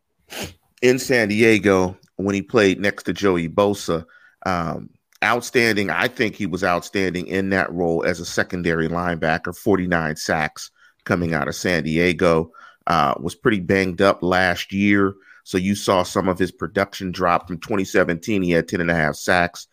in 0.81 0.99
San 0.99 1.29
Diego 1.29 1.99
when 2.17 2.35
he 2.35 2.41
played 2.41 2.81
next 2.81 3.05
to 3.05 3.13
Joey 3.13 3.47
Bosa. 3.47 4.07
Um, 4.47 4.89
outstanding. 5.23 5.91
I 5.91 6.09
think 6.09 6.35
he 6.35 6.47
was 6.47 6.65
outstanding 6.65 7.27
in 7.27 7.51
that 7.51 7.71
role 7.71 8.05
as 8.05 8.21
a 8.21 8.25
secondary 8.25 8.89
linebacker, 8.89 9.55
49 9.55 10.17
sacks 10.17 10.71
coming 11.05 11.35
out 11.35 11.47
of 11.47 11.55
San 11.55 11.83
Diego. 11.85 12.53
Uh, 12.87 13.13
was 13.21 13.35
pretty 13.35 13.61
banged 13.61 14.01
up 14.01 14.23
last 14.23 14.73
year. 14.73 15.15
So 15.45 15.59
you 15.59 15.75
saw 15.75 16.05
some 16.05 16.27
of 16.27 16.39
his 16.39 16.51
production 16.51 17.13
drop 17.13 17.47
from 17.47 17.59
2017. 17.59 18.43
He 18.43 18.51
had 18.53 18.67
10 18.67 18.81
and 18.81 18.91
a 18.91 18.95
half 18.95 19.17
sacks, 19.17 19.67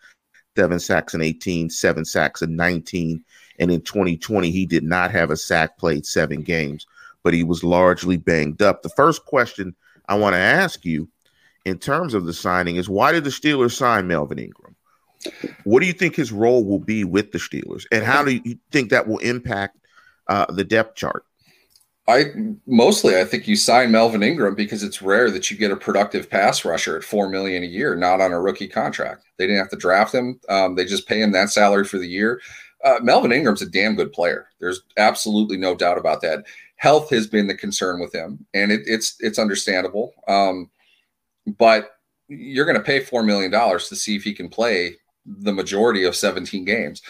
seven 0.58 0.80
sacks 0.80 1.14
in 1.14 1.22
18, 1.22 1.70
seven 1.70 2.04
sacks 2.04 2.42
in 2.42 2.56
19. 2.56 3.24
And 3.60 3.72
in 3.72 3.82
2020, 3.82 4.50
he 4.50 4.66
did 4.66 4.84
not 4.84 5.12
have 5.12 5.30
a 5.30 5.38
sack, 5.38 5.78
played 5.78 6.04
seven 6.04 6.42
games, 6.42 6.88
but 7.22 7.36
he 7.36 7.44
was 7.44 7.64
largely 7.64 8.18
banged 8.18 8.64
up. 8.64 8.82
The 8.82 8.90
first 8.90 9.24
question 9.26 9.76
I 10.10 10.16
want 10.16 10.34
to 10.34 10.40
ask 10.40 10.84
you 10.84 11.08
in 11.64 11.78
terms 11.78 12.16
of 12.16 12.26
the 12.26 12.34
signing 12.34 12.78
is 12.78 12.90
why 12.90 13.12
did 13.12 13.24
the 13.24 13.30
Steelers 13.30 13.74
sign 13.74 14.08
Melvin 14.08 14.40
Ingram? 14.40 14.76
What 15.64 15.82
do 15.82 15.86
you 15.86 15.94
think 15.94 16.16
his 16.16 16.32
role 16.32 16.66
will 16.66 16.80
be 16.80 17.04
with 17.04 17.32
the 17.32 17.38
Steelers, 17.38 17.86
and 17.92 18.04
how 18.04 18.24
do 18.24 18.32
you 18.32 18.58
think 18.72 18.90
that 18.90 19.08
will 19.08 19.18
impact 19.20 19.78
uh, 20.28 20.46
the 20.52 20.64
depth 20.64 20.96
chart? 20.96 21.26
I 22.08 22.32
mostly 22.66 23.18
I 23.18 23.26
think 23.26 23.48
you 23.48 23.56
sign 23.56 23.92
Melvin 23.92 24.24
Ingram 24.24 24.56
because 24.56 24.82
it's 24.82 25.02
rare 25.02 25.30
that 25.30 25.52
you 25.52 25.58
get 25.58 25.72
a 25.72 25.76
productive 25.76 26.30
pass 26.30 26.64
rusher 26.64 26.98
at 26.98 27.04
four 27.04 27.28
million 27.28 27.64
a 27.64 27.68
year, 27.68 27.96
not 27.96 28.22
on 28.22 28.32
a 28.32 28.40
rookie 28.40 28.68
contract. 28.68 29.26
They 29.38 29.46
didn't 29.46 29.60
have 29.60 29.70
to 29.72 29.78
draft 29.78 30.14
him; 30.14 30.40
um, 30.48 30.76
they 30.76 30.86
just 30.86 31.08
pay 31.08 31.22
him 31.22 31.34
that 31.34 31.50
salary 31.50 31.84
for 31.84 31.98
the 31.98 32.08
year. 32.08 32.40
Uh, 32.84 33.00
Melvin 33.02 33.32
Ingram's 33.32 33.62
a 33.62 33.70
damn 33.70 33.96
good 33.96 34.14
player. 34.14 34.48
There's 34.60 34.82
absolutely 34.98 35.58
no 35.58 35.76
doubt 35.76 35.98
about 35.98 36.22
that. 36.22 36.46
Health 36.78 37.10
has 37.10 37.28
been 37.28 37.48
the 37.48 37.56
concern 37.56 38.00
with 38.00 38.14
him, 38.14 38.46
and 38.54 38.72
it, 38.72 38.82
it's 38.86 39.18
it's 39.20 39.40
understandable. 39.40 40.14
Um, 40.28 40.70
but 41.58 41.92
you're 42.28 42.66
going 42.66 42.78
to 42.78 42.84
pay 42.84 43.00
$4 43.00 43.26
million 43.26 43.52
to 43.52 43.96
see 43.96 44.16
if 44.16 44.24
he 44.24 44.34
can 44.34 44.50
play 44.50 44.96
the 45.26 45.54
majority 45.54 46.04
of 46.04 46.16
17 46.16 46.66
games. 46.66 47.02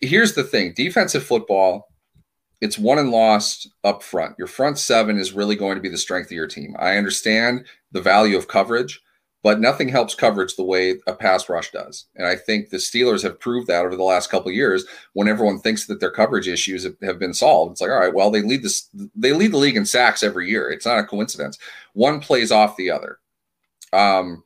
Here's 0.00 0.34
the 0.34 0.44
thing 0.44 0.72
defensive 0.74 1.24
football, 1.24 1.88
it's 2.60 2.78
won 2.78 2.98
and 2.98 3.10
lost 3.10 3.70
up 3.84 4.02
front. 4.02 4.34
Your 4.38 4.46
front 4.46 4.78
seven 4.78 5.18
is 5.18 5.32
really 5.32 5.56
going 5.56 5.76
to 5.76 5.82
be 5.82 5.88
the 5.88 5.98
strength 5.98 6.26
of 6.26 6.32
your 6.32 6.46
team. 6.46 6.74
I 6.78 6.96
understand 6.96 7.66
the 7.92 8.00
value 8.00 8.36
of 8.36 8.48
coverage, 8.48 9.00
but 9.42 9.60
nothing 9.60 9.88
helps 9.88 10.14
coverage 10.14 10.56
the 10.56 10.64
way 10.64 10.98
a 11.06 11.12
pass 11.12 11.48
rush 11.48 11.70
does. 11.70 12.06
And 12.16 12.26
I 12.26 12.36
think 12.36 12.70
the 12.70 12.78
Steelers 12.78 13.22
have 13.22 13.38
proved 13.38 13.68
that 13.68 13.84
over 13.84 13.96
the 13.96 14.02
last 14.02 14.30
couple 14.30 14.50
years 14.50 14.84
when 15.12 15.28
everyone 15.28 15.58
thinks 15.58 15.86
that 15.86 16.00
their 16.00 16.10
coverage 16.10 16.48
issues 16.48 16.84
have, 16.84 16.96
have 17.02 17.18
been 17.18 17.34
solved. 17.34 17.72
It's 17.72 17.80
like, 17.80 17.90
all 17.90 18.00
right, 18.00 18.14
well, 18.14 18.30
they 18.30 18.42
lead 18.42 18.62
this, 18.62 18.88
they 19.14 19.32
lead 19.32 19.52
the 19.52 19.58
league 19.58 19.76
in 19.76 19.86
sacks 19.86 20.22
every 20.22 20.48
year. 20.48 20.70
It's 20.70 20.86
not 20.86 20.98
a 20.98 21.04
coincidence. 21.04 21.58
One 21.92 22.20
plays 22.20 22.50
off 22.50 22.76
the 22.76 22.90
other 22.90 23.18
um, 23.92 24.42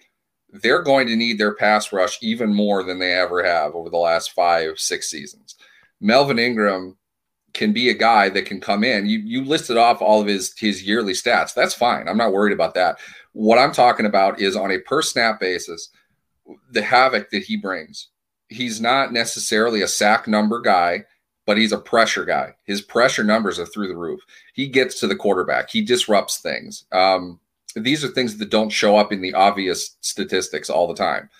they're 0.50 0.82
going 0.82 1.06
to 1.06 1.16
need 1.16 1.38
their 1.38 1.54
pass 1.54 1.92
rush 1.92 2.18
even 2.22 2.54
more 2.54 2.82
than 2.82 2.98
they 2.98 3.12
ever 3.12 3.44
have 3.44 3.74
over 3.74 3.90
the 3.90 3.96
last 3.96 4.32
five, 4.32 4.78
six 4.78 5.08
seasons. 5.08 5.56
Melvin 6.00 6.38
Ingram 6.38 6.96
can 7.52 7.72
be 7.72 7.88
a 7.90 7.94
guy 7.94 8.28
that 8.28 8.46
can 8.46 8.60
come 8.60 8.84
in. 8.84 9.06
You 9.06 9.18
you 9.18 9.44
listed 9.44 9.76
off 9.76 10.02
all 10.02 10.20
of 10.20 10.26
his 10.26 10.54
his 10.58 10.82
yearly 10.82 11.12
stats. 11.12 11.54
That's 11.54 11.74
fine. 11.74 12.08
I'm 12.08 12.16
not 12.16 12.32
worried 12.32 12.52
about 12.52 12.74
that. 12.74 12.98
What 13.32 13.58
I'm 13.58 13.72
talking 13.72 14.06
about 14.06 14.40
is 14.40 14.56
on 14.56 14.70
a 14.70 14.78
per 14.78 15.02
snap 15.02 15.40
basis, 15.40 15.90
the 16.70 16.82
havoc 16.82 17.30
that 17.30 17.44
he 17.44 17.56
brings. 17.56 18.08
He's 18.48 18.80
not 18.80 19.12
necessarily 19.12 19.82
a 19.82 19.88
sack 19.88 20.26
number 20.26 20.60
guy, 20.60 21.04
but 21.46 21.56
he's 21.56 21.72
a 21.72 21.78
pressure 21.78 22.24
guy. 22.24 22.54
His 22.64 22.80
pressure 22.80 23.24
numbers 23.24 23.58
are 23.58 23.66
through 23.66 23.88
the 23.88 23.96
roof. 23.96 24.20
He 24.54 24.66
gets 24.68 24.98
to 25.00 25.06
the 25.06 25.16
quarterback. 25.16 25.70
He 25.70 25.82
disrupts 25.82 26.38
things. 26.38 26.84
Um, 26.92 27.38
these 27.76 28.04
are 28.04 28.08
things 28.08 28.36
that 28.38 28.50
don't 28.50 28.70
show 28.70 28.96
up 28.96 29.12
in 29.12 29.20
the 29.20 29.34
obvious 29.34 29.96
statistics 30.00 30.68
all 30.68 30.88
the 30.88 30.94
time. 30.94 31.30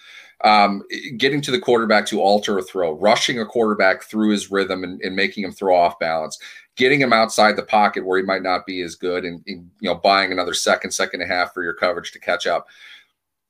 Um, 0.42 0.83
getting 1.18 1.42
to 1.42 1.50
the 1.50 1.59
quarterback 1.59 2.07
to 2.07 2.22
alter 2.22 2.57
a 2.57 2.62
throw, 2.62 2.92
rushing 2.92 3.38
a 3.38 3.44
quarterback 3.44 4.05
through 4.05 4.31
his 4.31 4.50
rhythm 4.50 4.85
and, 4.85 4.98
and, 5.03 5.14
making 5.14 5.44
him 5.44 5.53
throw 5.53 5.76
off 5.76 5.98
balance, 5.98 6.38
getting 6.76 6.98
him 6.98 7.12
outside 7.12 7.57
the 7.57 7.62
pocket 7.62 8.07
where 8.07 8.18
he 8.18 8.24
might 8.24 8.42
not 8.42 8.64
be 8.64 8.81
as 8.81 8.94
good, 8.94 9.26
and, 9.26 9.42
and, 9.46 9.70
you 9.81 9.90
know 9.90 9.94
buying 9.94 10.33
another 10.33 10.55
second, 10.55 10.92
second 10.92 11.20
and 11.20 11.31
a 11.31 11.35
half 11.35 11.53
for 11.53 11.62
your 11.62 11.74
coverage 11.74 12.12
to 12.12 12.18
catch 12.18 12.46
up. 12.46 12.68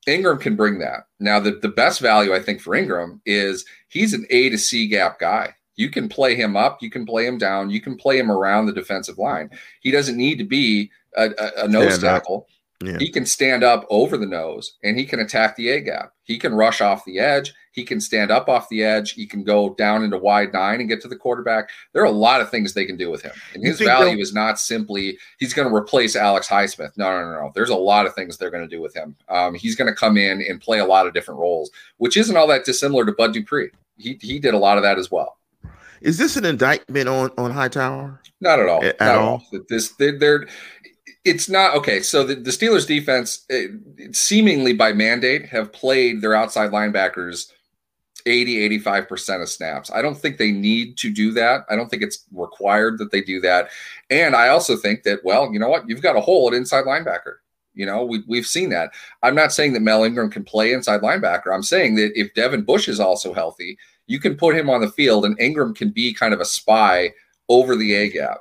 Ingram 0.07 0.39
can 0.39 0.57
bring 0.57 0.79
that. 0.79 1.07
Now, 1.19 1.41
the, 1.41 1.53
the 1.53 1.69
best 1.69 2.01
value 2.01 2.35
I 2.35 2.41
think 2.41 2.61
for 2.61 2.75
Ingram 2.75 3.21
is 3.27 3.65
he's 3.89 4.15
an 4.15 4.27
A 4.31 4.49
to 4.51 4.59
C 4.59 4.89
gap 4.89 5.19
guy. 5.19 5.55
You 5.77 5.91
can 5.91 6.09
play 6.09 6.35
him 6.35 6.57
up, 6.57 6.83
you 6.83 6.91
can 6.91 7.07
play 7.07 7.27
him 7.27 7.39
down, 7.39 7.71
you 7.71 7.81
can 7.81 7.97
play 7.97 8.19
him 8.19 8.31
around 8.31 8.67
the 8.67 8.73
defensive 8.73 9.19
line. 9.19 9.51
He 9.81 9.91
doesn't 9.91 10.17
need 10.17 10.39
to 10.39 10.45
be 10.45 10.91
a, 11.17 11.31
a, 11.39 11.65
a 11.65 11.69
nose 11.69 11.99
tackle. 11.99 12.49
Yeah. 12.83 12.97
He 12.99 13.11
can 13.11 13.27
stand 13.27 13.63
up 13.63 13.87
over 13.91 14.17
the 14.17 14.27
nose 14.27 14.79
and 14.83 14.99
he 14.99 15.05
can 15.05 15.21
attack 15.21 15.55
the 15.55 15.69
A 15.69 15.81
gap. 15.81 16.15
He 16.25 16.39
can 16.39 16.55
rush 16.55 16.81
off 16.81 17.05
the 17.05 17.19
edge. 17.19 17.53
He 17.73 17.85
can 17.85 18.01
stand 18.01 18.31
up 18.31 18.49
off 18.49 18.71
the 18.71 18.83
edge. 18.83 19.13
He 19.13 19.27
can 19.27 19.45
go 19.45 19.75
down 19.75 20.03
into 20.03 20.17
wide 20.17 20.53
nine 20.55 20.81
and 20.81 20.89
get 20.89 21.03
to 21.03 21.09
the 21.09 21.17
quarterback. 21.17 21.69
There 21.93 22.03
are 22.03 22.07
a 22.07 22.11
lot 22.11 22.41
of 22.41 22.51
things 22.51 22.73
they 22.73 22.87
can 22.87 22.97
do 22.97 23.11
with 23.11 23.21
him. 23.21 23.33
And 23.53 23.63
his 23.63 23.81
value 23.81 24.19
is 24.19 24.33
not 24.33 24.59
simply 24.59 25.19
he's 25.39 25.53
going 25.53 25.69
to 25.69 25.75
replace 25.75 26.17
Alex 26.17 26.49
Highsmith. 26.49 26.97
No, 26.97 27.11
no, 27.11 27.31
no, 27.31 27.41
no. 27.43 27.53
There's 27.55 27.69
a 27.69 27.77
lot 27.77 28.07
of 28.07 28.15
things 28.15 28.39
they're 28.39 28.51
going 28.51 28.69
to 28.69 28.77
do 28.77 28.81
with 28.81 28.95
him. 28.95 29.15
Um, 29.29 29.55
he's 29.55 29.77
going 29.77 29.89
to 29.89 29.95
come 29.95 30.17
in 30.17 30.43
and 30.43 30.59
play 30.59 30.79
a 30.79 30.87
lot 30.87 31.07
of 31.07 31.13
different 31.13 31.39
roles, 31.39 31.71
which 31.99 32.17
isn't 32.17 32.37
all 32.37 32.47
that 32.47 32.65
dissimilar 32.65 33.05
to 33.05 33.13
Bud 33.13 33.35
Dupree. 33.35 33.71
He, 33.99 34.19
he 34.23 34.39
did 34.39 34.55
a 34.55 34.59
lot 34.59 34.79
of 34.79 34.83
that 34.85 34.99
as 34.99 35.11
well. 35.11 35.37
Is 36.01 36.17
this 36.17 36.37
an 36.37 36.47
indictment 36.47 37.09
on 37.11 37.31
on 37.37 37.51
Hightower? 37.51 38.21
Not 38.41 38.59
at 38.59 38.69
all. 38.71 38.83
At, 38.83 39.01
at 39.03 39.17
all. 39.17 39.45
all. 39.53 39.61
This 39.69 39.91
they're, 39.91 40.19
they're 40.19 40.49
it's 41.25 41.49
not 41.49 41.75
okay. 41.77 42.01
So 42.01 42.25
the, 42.25 42.35
the 42.35 42.51
Steelers 42.51 42.87
defense, 42.87 43.45
it, 43.49 43.73
it 43.99 44.17
seemingly 44.17 44.73
by 44.73 44.93
mandate, 44.93 45.47
have 45.47 45.73
played 45.73 46.23
their 46.23 46.35
outside 46.35 46.71
linebackers 46.71 47.51
80, 48.27 48.81
85% 48.81 49.43
of 49.43 49.49
snaps. 49.49 49.91
I 49.93 50.03
don't 50.03 50.17
think 50.17 50.37
they 50.37 50.51
need 50.51 50.97
to 50.99 51.11
do 51.11 51.33
that. 51.33 51.65
I 51.69 51.77
don't 51.77 51.89
think 51.89 52.03
it's 52.03 52.27
required 52.33 52.99
that 52.99 53.11
they 53.11 53.21
do 53.21 53.41
that. 53.41 53.69
And 54.11 54.35
I 54.35 54.49
also 54.49 54.77
think 54.77 55.03
that, 55.05 55.25
well, 55.25 55.53
you 55.53 55.59
know 55.59 55.69
what? 55.69 55.89
You've 55.89 56.03
got 56.03 56.17
a 56.17 56.21
hole 56.21 56.49
at 56.49 56.55
inside 56.55 56.85
linebacker. 56.85 57.37
You 57.75 57.87
know, 57.87 58.05
we, 58.05 58.23
we've 58.27 58.47
seen 58.47 58.71
that. 58.71 58.93
I'm 59.23 59.35
not 59.35 59.53
saying 59.53 59.73
that 59.75 59.81
Mel 59.81 60.05
Ingram 60.05 60.31
can 60.31 60.45
play 60.45 60.73
inside 60.73 61.03
linebacker. 61.03 61.55
I'm 61.55 61.63
saying 61.63 61.95
that 61.97 62.13
if 62.15 62.35
Devin 62.35 62.63
Bush 62.63 62.89
is 62.89 63.01
also 63.01 63.33
healthy, 63.33 63.79
you 64.07 64.19
can 64.19 64.37
put 64.37 64.57
him 64.57 64.69
on 64.69 64.81
the 64.81 64.91
field 64.91 65.25
and 65.25 65.41
Ingram 65.41 65.75
can 65.75 65.91
be 65.91 66.13
kind 66.13 66.35
of 66.35 66.41
a 66.41 66.45
spy 66.45 67.13
over 67.49 67.77
the 67.77 67.95
A 67.95 68.11
gap. 68.11 68.39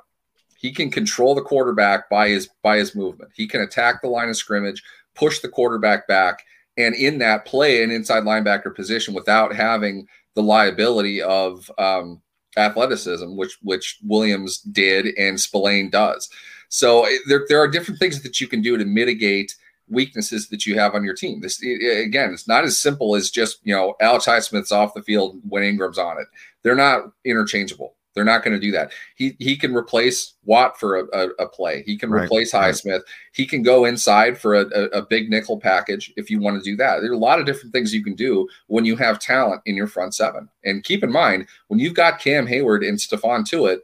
He 0.60 0.72
can 0.72 0.90
control 0.90 1.34
the 1.34 1.40
quarterback 1.40 2.10
by 2.10 2.28
his 2.28 2.50
by 2.62 2.76
his 2.76 2.94
movement. 2.94 3.30
He 3.34 3.48
can 3.48 3.62
attack 3.62 4.02
the 4.02 4.08
line 4.08 4.28
of 4.28 4.36
scrimmage, 4.36 4.82
push 5.14 5.38
the 5.38 5.48
quarterback 5.48 6.06
back, 6.06 6.44
and 6.76 6.94
in 6.94 7.18
that 7.18 7.46
play 7.46 7.82
an 7.82 7.90
inside 7.90 8.24
linebacker 8.24 8.74
position 8.74 9.14
without 9.14 9.54
having 9.54 10.06
the 10.34 10.42
liability 10.42 11.22
of 11.22 11.70
um, 11.78 12.20
athleticism, 12.58 13.36
which 13.36 13.56
which 13.62 13.98
Williams 14.04 14.58
did 14.58 15.06
and 15.16 15.40
Spillane 15.40 15.88
does. 15.88 16.28
So 16.68 17.04
eh, 17.04 17.16
there, 17.26 17.46
there 17.48 17.60
are 17.60 17.68
different 17.68 17.98
things 17.98 18.22
that 18.22 18.38
you 18.38 18.46
can 18.46 18.60
do 18.60 18.76
to 18.76 18.84
mitigate 18.84 19.54
weaknesses 19.88 20.48
that 20.50 20.66
you 20.66 20.78
have 20.78 20.94
on 20.94 21.04
your 21.04 21.14
team. 21.14 21.40
This 21.40 21.62
again, 21.62 22.34
it's 22.34 22.46
not 22.46 22.64
as 22.64 22.78
simple 22.78 23.16
as 23.16 23.30
just 23.30 23.60
you 23.64 23.74
know 23.74 23.94
Alex 23.98 24.26
Highsmith's 24.26 24.72
off 24.72 24.92
the 24.92 25.02
field 25.02 25.40
when 25.48 25.62
Ingram's 25.62 25.98
on 25.98 26.18
it. 26.18 26.26
They're 26.62 26.74
not 26.74 27.12
interchangeable. 27.24 27.94
They're 28.14 28.24
not 28.24 28.42
going 28.42 28.54
to 28.54 28.60
do 28.60 28.72
that. 28.72 28.92
He 29.14 29.36
he 29.38 29.56
can 29.56 29.74
replace 29.74 30.34
Watt 30.44 30.78
for 30.78 30.98
a, 30.98 31.04
a, 31.12 31.28
a 31.44 31.48
play. 31.48 31.82
He 31.84 31.96
can 31.96 32.10
right, 32.10 32.24
replace 32.24 32.52
Highsmith. 32.52 32.92
Right. 32.92 33.02
He 33.32 33.46
can 33.46 33.62
go 33.62 33.84
inside 33.84 34.36
for 34.36 34.54
a, 34.54 34.66
a, 34.66 35.02
big 35.02 35.30
nickel 35.30 35.60
package 35.60 36.12
if 36.16 36.28
you 36.28 36.40
want 36.40 36.62
to 36.62 36.70
do 36.70 36.76
that. 36.76 37.00
There 37.00 37.10
are 37.10 37.14
a 37.14 37.18
lot 37.18 37.38
of 37.38 37.46
different 37.46 37.72
things 37.72 37.94
you 37.94 38.02
can 38.02 38.14
do 38.14 38.48
when 38.66 38.84
you 38.84 38.96
have 38.96 39.20
talent 39.20 39.62
in 39.64 39.76
your 39.76 39.86
front 39.86 40.14
seven. 40.14 40.48
And 40.64 40.82
keep 40.82 41.04
in 41.04 41.12
mind, 41.12 41.46
when 41.68 41.78
you've 41.78 41.94
got 41.94 42.20
Cam 42.20 42.46
Heyward 42.46 42.86
and 42.86 42.98
Stephon 42.98 43.44
Tuitt 43.44 43.80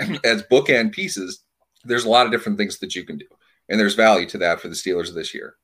as 0.24 0.42
bookend 0.44 0.92
pieces, 0.92 1.44
there's 1.84 2.04
a 2.04 2.10
lot 2.10 2.26
of 2.26 2.32
different 2.32 2.58
things 2.58 2.78
that 2.78 2.94
you 2.94 3.04
can 3.04 3.18
do. 3.18 3.26
And 3.68 3.78
there's 3.78 3.94
value 3.94 4.26
to 4.26 4.38
that 4.38 4.60
for 4.60 4.68
the 4.68 4.74
Steelers 4.74 5.14
this 5.14 5.32
year. 5.32 5.54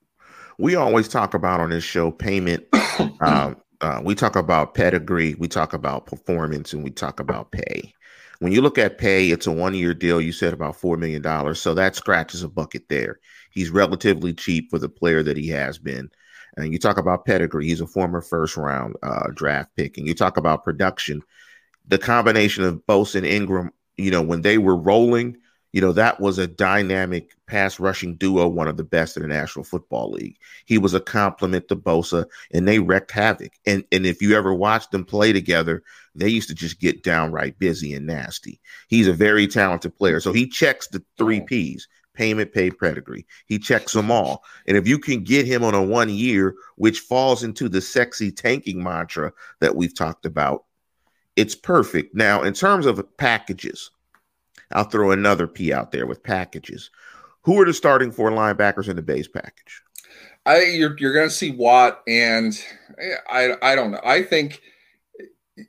We 0.59 0.75
always 0.75 1.09
talk 1.09 1.35
about 1.35 1.61
on 1.61 1.71
this 1.71 1.85
show 1.85 2.11
payment 2.11 2.67
um, 3.21 3.57
uh, 3.81 4.01
we 4.03 4.15
talk 4.15 4.37
about 4.37 4.75
pedigree, 4.75 5.35
we 5.35 5.49
talk 5.49 5.73
about 5.73 6.07
performance, 6.07 6.73
and 6.73 6.83
we 6.83 6.91
talk 6.91 7.21
about 7.21 7.53
pay. 7.53 7.95
When 8.41 8.53
you 8.53 8.63
look 8.63 8.79
at 8.79 8.99
pay, 8.99 9.31
it's 9.31 9.47
a 9.47 9.53
one 9.53 9.75
year 9.75 9.95
deal. 9.95 10.21
You 10.21 10.33
said 10.33 10.53
about 10.53 10.77
$4 10.77 10.99
million. 10.99 11.55
So 11.55 11.75
that 11.75 11.97
scratches 11.97 12.43
a 12.43 12.49
bucket 12.49 12.89
there. 12.89 13.19
He's 13.51 13.71
relatively 13.71 14.33
cheap 14.33 14.71
for 14.71 14.79
the 14.79 14.89
player 14.89 15.23
that 15.25 15.37
he 15.37 15.49
has 15.49 15.79
been. 15.79 16.11
And 16.57 16.73
you 16.73 16.79
talk 16.79 16.99
about 16.99 17.25
pedigree, 17.25 17.67
he's 17.67 17.81
a 17.81 17.87
former 17.87 18.21
first 18.21 18.57
round 18.57 18.97
uh, 19.03 19.29
draft 19.35 19.75
pick. 19.77 19.99
And 19.99 20.07
you 20.07 20.15
talk 20.15 20.37
about 20.37 20.65
production, 20.65 21.23
the 21.87 21.99
combination 21.99 22.65
of 22.65 22.85
Bosa 22.87 23.17
and 23.17 23.27
Ingram, 23.27 23.71
you 23.97 24.11
know, 24.11 24.23
when 24.23 24.43
they 24.43 24.59
were 24.59 24.77
rolling, 24.77 25.37
you 25.73 25.81
know, 25.81 25.93
that 25.93 26.21
was 26.21 26.39
a 26.39 26.47
dynamic 26.47 27.37
pass 27.47 27.79
rushing 27.79 28.17
duo, 28.17 28.49
one 28.49 28.69
of 28.69 28.77
the 28.77 28.85
best 28.85 29.17
in 29.17 29.23
the 29.23 29.29
National 29.29 29.65
Football 29.65 30.13
League. 30.13 30.39
He 30.65 30.79
was 30.79 30.95
a 30.95 31.01
compliment 31.01 31.69
to 31.69 31.77
Bosa, 31.77 32.27
and 32.53 32.67
they 32.67 32.79
wrecked 32.79 33.11
havoc. 33.11 33.53
And 33.67 33.85
and 33.93 34.07
if 34.07 34.23
you 34.23 34.37
ever 34.37 34.55
watched 34.55 34.93
them 34.93 35.05
play 35.05 35.33
together, 35.33 35.83
they 36.15 36.29
used 36.29 36.49
to 36.49 36.55
just 36.55 36.81
get 36.81 37.03
downright 37.03 37.59
busy 37.59 37.95
and 37.95 38.07
nasty. 38.07 38.61
He's 38.89 39.09
a 39.09 39.13
very 39.13 39.47
talented 39.47 39.97
player. 39.97 40.21
So 40.21 40.33
he 40.33 40.49
checks 40.49 40.89
the 40.89 41.03
three 41.19 41.41
P's 41.41 41.87
payment, 42.15 42.53
pay, 42.53 42.71
pedigree. 42.71 43.25
He 43.47 43.61
checks 43.61 43.93
them 43.93 44.11
all. 44.11 44.43
And 44.67 44.77
if 44.77 44.89
you 44.89 44.99
can 44.99 45.23
get 45.23 45.47
him 45.47 45.63
on 45.63 45.75
a 45.75 45.83
one 45.83 46.09
year, 46.09 46.57
which 46.75 47.01
falls 47.01 47.45
into 47.45 47.69
the 47.69 47.81
sexy 47.81 48.33
tanking 48.33 48.83
mantra 48.83 49.33
that 49.61 49.77
we've 49.77 49.95
talked 49.95 50.27
about, 50.27 50.65
it's 51.37 51.55
perfect. 51.55 52.17
Now, 52.17 52.43
in 52.43 52.55
terms 52.55 52.87
of 52.87 53.01
packages, 53.19 53.93
I'll 54.73 54.85
throw 54.85 55.11
another 55.11 55.47
P 55.47 55.73
out 55.73 55.93
there 55.93 56.07
with 56.07 56.23
packages. 56.23 56.91
Who 57.43 57.61
are 57.61 57.65
the 57.65 57.73
starting 57.73 58.13
four 58.13 58.31
linebackers 58.31 58.89
in 58.89 58.97
the 58.97 59.03
base 59.03 59.29
package? 59.29 59.83
I 60.47 60.63
you're 60.63 60.97
you're 60.99 61.15
going 61.15 61.29
to 61.29 61.35
see 61.35 61.51
Watt 61.51 62.03
and 62.07 62.59
I 63.29 63.55
I 63.63 63.75
don't 63.75 63.91
know. 63.91 64.01
I 64.05 64.23
think 64.23 64.61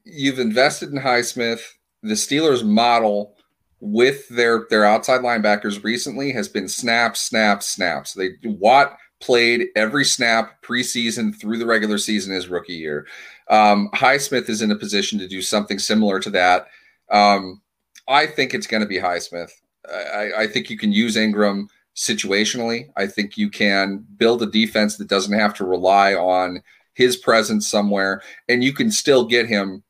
you've 0.06 0.40
invested 0.40 0.90
in 0.90 1.00
Highsmith. 1.00 1.62
The 2.02 2.14
Steelers 2.14 2.66
model 2.66 3.36
with 3.82 4.28
their 4.30 4.66
their 4.70 4.86
outside 4.86 5.22
linebackers 5.22 5.84
recently 5.84 6.32
has 6.32 6.48
been 6.48 6.68
snap, 6.68 7.16
snap, 7.18 7.64
snaps. 7.64 8.14
They 8.14 8.32
Watt 8.44 8.98
played 9.22 9.68
every 9.76 10.06
snap 10.06 10.62
preseason 10.64 11.38
through 11.40 11.58
the 11.58 11.66
regular 11.66 11.98
season 11.98 12.34
his 12.34 12.48
rookie 12.48 12.76
year. 12.76 13.06
Um, 13.50 13.90
Highsmith 13.94 14.50
is 14.50 14.62
in 14.62 14.72
a 14.72 14.78
position 14.78 15.20
to 15.20 15.28
do 15.28 15.42
something 15.42 15.80
similar 15.80 16.20
to 16.22 16.30
that. 16.32 16.68
Um, 17.12 17.62
I 18.10 18.26
think 18.26 18.54
it's 18.54 18.68
going 18.68 18.82
to 18.82 18.88
be 18.88 18.98
Highsmith. 18.98 19.52
I, 19.88 20.32
I 20.40 20.48
think 20.48 20.70
you 20.70 20.78
can 20.78 20.92
use 20.92 21.16
Ingram 21.16 21.70
situationally. 21.96 22.90
I 22.98 23.08
think 23.08 23.38
you 23.38 23.50
can 23.50 24.06
build 24.18 24.42
a 24.42 24.48
defense 24.48 24.98
that 24.98 25.08
doesn't 25.08 25.38
have 25.38 25.54
to 25.56 25.66
rely 25.66 26.16
on 26.16 26.62
his 26.96 27.16
presence 27.16 27.70
somewhere, 27.70 28.22
and 28.50 28.64
you 28.64 28.74
can 28.74 28.92
still 28.92 29.26
get 29.26 29.48
him 29.48 29.84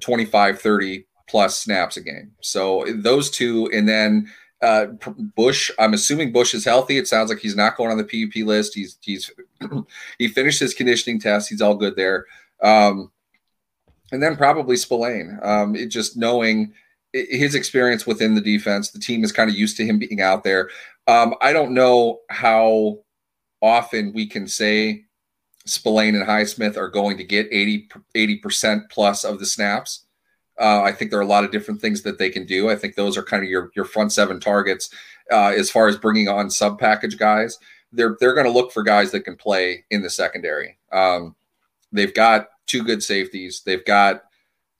25, 0.00 0.60
30 0.60 1.06
plus 1.28 1.58
snaps 1.58 1.96
a 1.96 2.00
game. 2.00 2.32
So 2.40 2.84
those 2.88 3.30
two, 3.30 3.70
and 3.72 3.88
then 3.88 4.30
uh, 4.62 4.86
Bush. 5.36 5.70
I'm 5.78 5.94
assuming 5.94 6.32
Bush 6.32 6.54
is 6.54 6.64
healthy. 6.64 6.98
It 6.98 7.08
sounds 7.08 7.30
like 7.30 7.38
he's 7.38 7.56
not 7.56 7.76
going 7.76 7.90
on 7.90 7.96
the 7.96 8.04
PUP 8.04 8.46
list. 8.46 8.74
He's 8.74 8.98
he's 9.00 9.30
he 10.18 10.28
finished 10.28 10.60
his 10.60 10.74
conditioning 10.74 11.18
test. 11.18 11.48
He's 11.48 11.62
all 11.62 11.74
good 11.74 11.96
there. 11.96 12.26
Um, 12.62 13.10
and 14.12 14.22
then 14.22 14.36
probably 14.36 14.76
Spillane. 14.76 15.38
Um, 15.42 15.74
it 15.74 15.86
just 15.86 16.16
knowing 16.16 16.74
his 17.12 17.54
experience 17.54 18.06
within 18.06 18.34
the 18.34 18.40
defense. 18.40 18.90
The 18.90 18.98
team 18.98 19.24
is 19.24 19.32
kind 19.32 19.50
of 19.50 19.56
used 19.56 19.76
to 19.78 19.84
him 19.84 19.98
being 19.98 20.20
out 20.20 20.44
there. 20.44 20.70
Um, 21.06 21.34
I 21.40 21.52
don't 21.52 21.72
know 21.72 22.20
how 22.30 22.98
often 23.62 24.12
we 24.12 24.26
can 24.26 24.46
say 24.46 25.04
Spillane 25.66 26.14
and 26.14 26.26
Highsmith 26.26 26.76
are 26.76 26.88
going 26.88 27.16
to 27.18 27.24
get 27.24 27.48
80 27.50 28.36
percent 28.36 28.84
plus 28.90 29.24
of 29.24 29.38
the 29.38 29.46
snaps. 29.46 30.06
Uh, 30.58 30.82
I 30.82 30.92
think 30.92 31.10
there 31.10 31.18
are 31.18 31.22
a 31.22 31.26
lot 31.26 31.44
of 31.44 31.50
different 31.50 31.80
things 31.80 32.02
that 32.02 32.18
they 32.18 32.28
can 32.28 32.44
do. 32.44 32.68
I 32.68 32.76
think 32.76 32.94
those 32.94 33.16
are 33.16 33.22
kind 33.22 33.42
of 33.42 33.48
your 33.48 33.70
your 33.74 33.84
front 33.84 34.12
seven 34.12 34.38
targets 34.38 34.90
uh, 35.32 35.52
as 35.56 35.70
far 35.70 35.88
as 35.88 35.96
bringing 35.96 36.28
on 36.28 36.50
sub 36.50 36.78
package 36.78 37.16
guys. 37.16 37.58
They're 37.92 38.16
they're 38.20 38.34
going 38.34 38.46
to 38.46 38.52
look 38.52 38.72
for 38.72 38.82
guys 38.82 39.10
that 39.12 39.24
can 39.24 39.36
play 39.36 39.84
in 39.90 40.02
the 40.02 40.10
secondary. 40.10 40.78
Um, 40.92 41.34
they've 41.92 42.14
got 42.14 42.50
two 42.66 42.84
good 42.84 43.02
safeties. 43.02 43.62
They've 43.64 43.84
got 43.84 44.24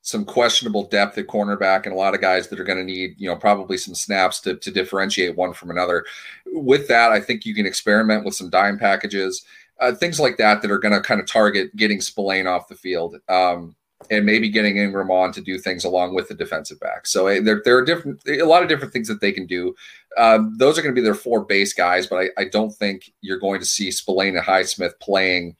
some 0.03 0.25
questionable 0.25 0.87
depth 0.87 1.19
at 1.19 1.27
cornerback 1.27 1.85
and 1.85 1.95
a 1.95 1.99
lot 1.99 2.15
of 2.15 2.21
guys 2.21 2.49
that 2.49 2.59
are 2.59 2.65
going 2.65 2.79
to 2.79 2.85
need, 2.85 3.15
you 3.19 3.29
know, 3.29 3.37
probably 3.37 3.77
some 3.77 3.95
snaps 3.95 4.41
to, 4.41 4.57
to 4.57 4.71
differentiate 4.71 5.37
one 5.37 5.53
from 5.53 5.71
another. 5.71 6.05
With 6.47 6.89
that, 6.89 7.13
I 7.13 7.21
think 7.21 7.45
you 7.45 7.55
can 7.55 7.67
experiment 7.67 8.25
with 8.25 8.35
some 8.35 8.49
dime 8.49 8.79
packages, 8.79 9.45
uh, 9.79 9.93
things 9.93 10.19
like 10.19 10.39
that 10.39 10.63
that 10.63 10.71
are 10.71 10.79
going 10.79 10.95
to 10.95 11.03
kind 11.03 11.21
of 11.21 11.27
target 11.27 11.75
getting 11.77 12.01
Spillane 12.01 12.47
off 12.47 12.69
the 12.69 12.75
field 12.75 13.17
um, 13.29 13.77
and 14.11 14.25
maybe 14.25 14.49
getting 14.49 14.79
Ingram 14.79 15.11
on 15.11 15.33
to 15.33 15.43
do 15.43 15.59
things 15.59 15.85
along 15.85 16.15
with 16.15 16.29
the 16.29 16.35
defensive 16.35 16.81
back. 16.81 17.07
So 17.07 17.29
uh, 17.29 17.41
there, 17.43 17.61
there 17.65 17.77
are 17.77 17.85
different, 17.85 18.23
a 18.27 18.45
lot 18.45 18.63
of 18.63 18.71
different 18.71 18.95
things 18.95 19.09
that 19.09 19.21
they 19.21 19.33
can 19.33 19.47
do. 19.47 19.75
Um, 20.17 20.57
those 20.57 20.79
are 20.79 20.83
going 20.83 20.95
to 20.95 20.99
be 21.01 21.05
their 21.05 21.15
four 21.15 21.45
base 21.45 21.75
guys, 21.75 22.07
but 22.07 22.17
I, 22.17 22.41
I 22.41 22.45
don't 22.45 22.73
think 22.73 23.13
you're 23.21 23.39
going 23.39 23.61
to 23.61 23.67
see 23.67 23.91
Spillane 23.91 24.37
and 24.37 24.47
Highsmith 24.47 24.99
playing 24.99 25.57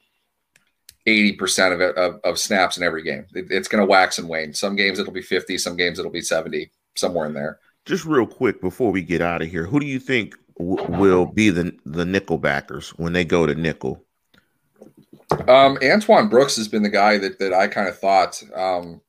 80% 1.07 1.73
of 1.73 1.81
it 1.81 1.95
of, 1.97 2.19
of 2.23 2.37
snaps 2.37 2.77
in 2.77 2.83
every 2.83 3.03
game. 3.03 3.25
It, 3.33 3.47
it's 3.49 3.67
going 3.67 3.81
to 3.81 3.89
wax 3.89 4.17
and 4.17 4.29
wane. 4.29 4.53
Some 4.53 4.75
games 4.75 4.99
it'll 4.99 5.13
be 5.13 5.21
50, 5.21 5.57
some 5.57 5.75
games 5.75 5.99
it'll 5.99 6.11
be 6.11 6.21
70, 6.21 6.71
somewhere 6.95 7.25
in 7.25 7.33
there. 7.33 7.59
Just 7.85 8.05
real 8.05 8.27
quick 8.27 8.61
before 8.61 8.91
we 8.91 9.01
get 9.01 9.21
out 9.21 9.41
of 9.41 9.49
here, 9.49 9.65
who 9.65 9.79
do 9.79 9.87
you 9.87 9.99
think 9.99 10.35
w- 10.57 10.85
will 10.89 11.25
be 11.25 11.49
the 11.49 11.75
the 11.85 12.05
nickel 12.05 12.37
backers 12.37 12.91
when 12.91 13.13
they 13.13 13.25
go 13.25 13.47
to 13.47 13.55
nickel? 13.55 14.03
Um, 15.47 15.79
Antoine 15.83 16.27
Brooks 16.27 16.57
has 16.57 16.67
been 16.67 16.83
the 16.83 16.89
guy 16.89 17.17
that 17.17 17.39
that 17.39 17.53
I 17.53 17.67
kind 17.67 17.87
of 17.87 17.97
thought 17.97 18.41
um, 18.55 19.01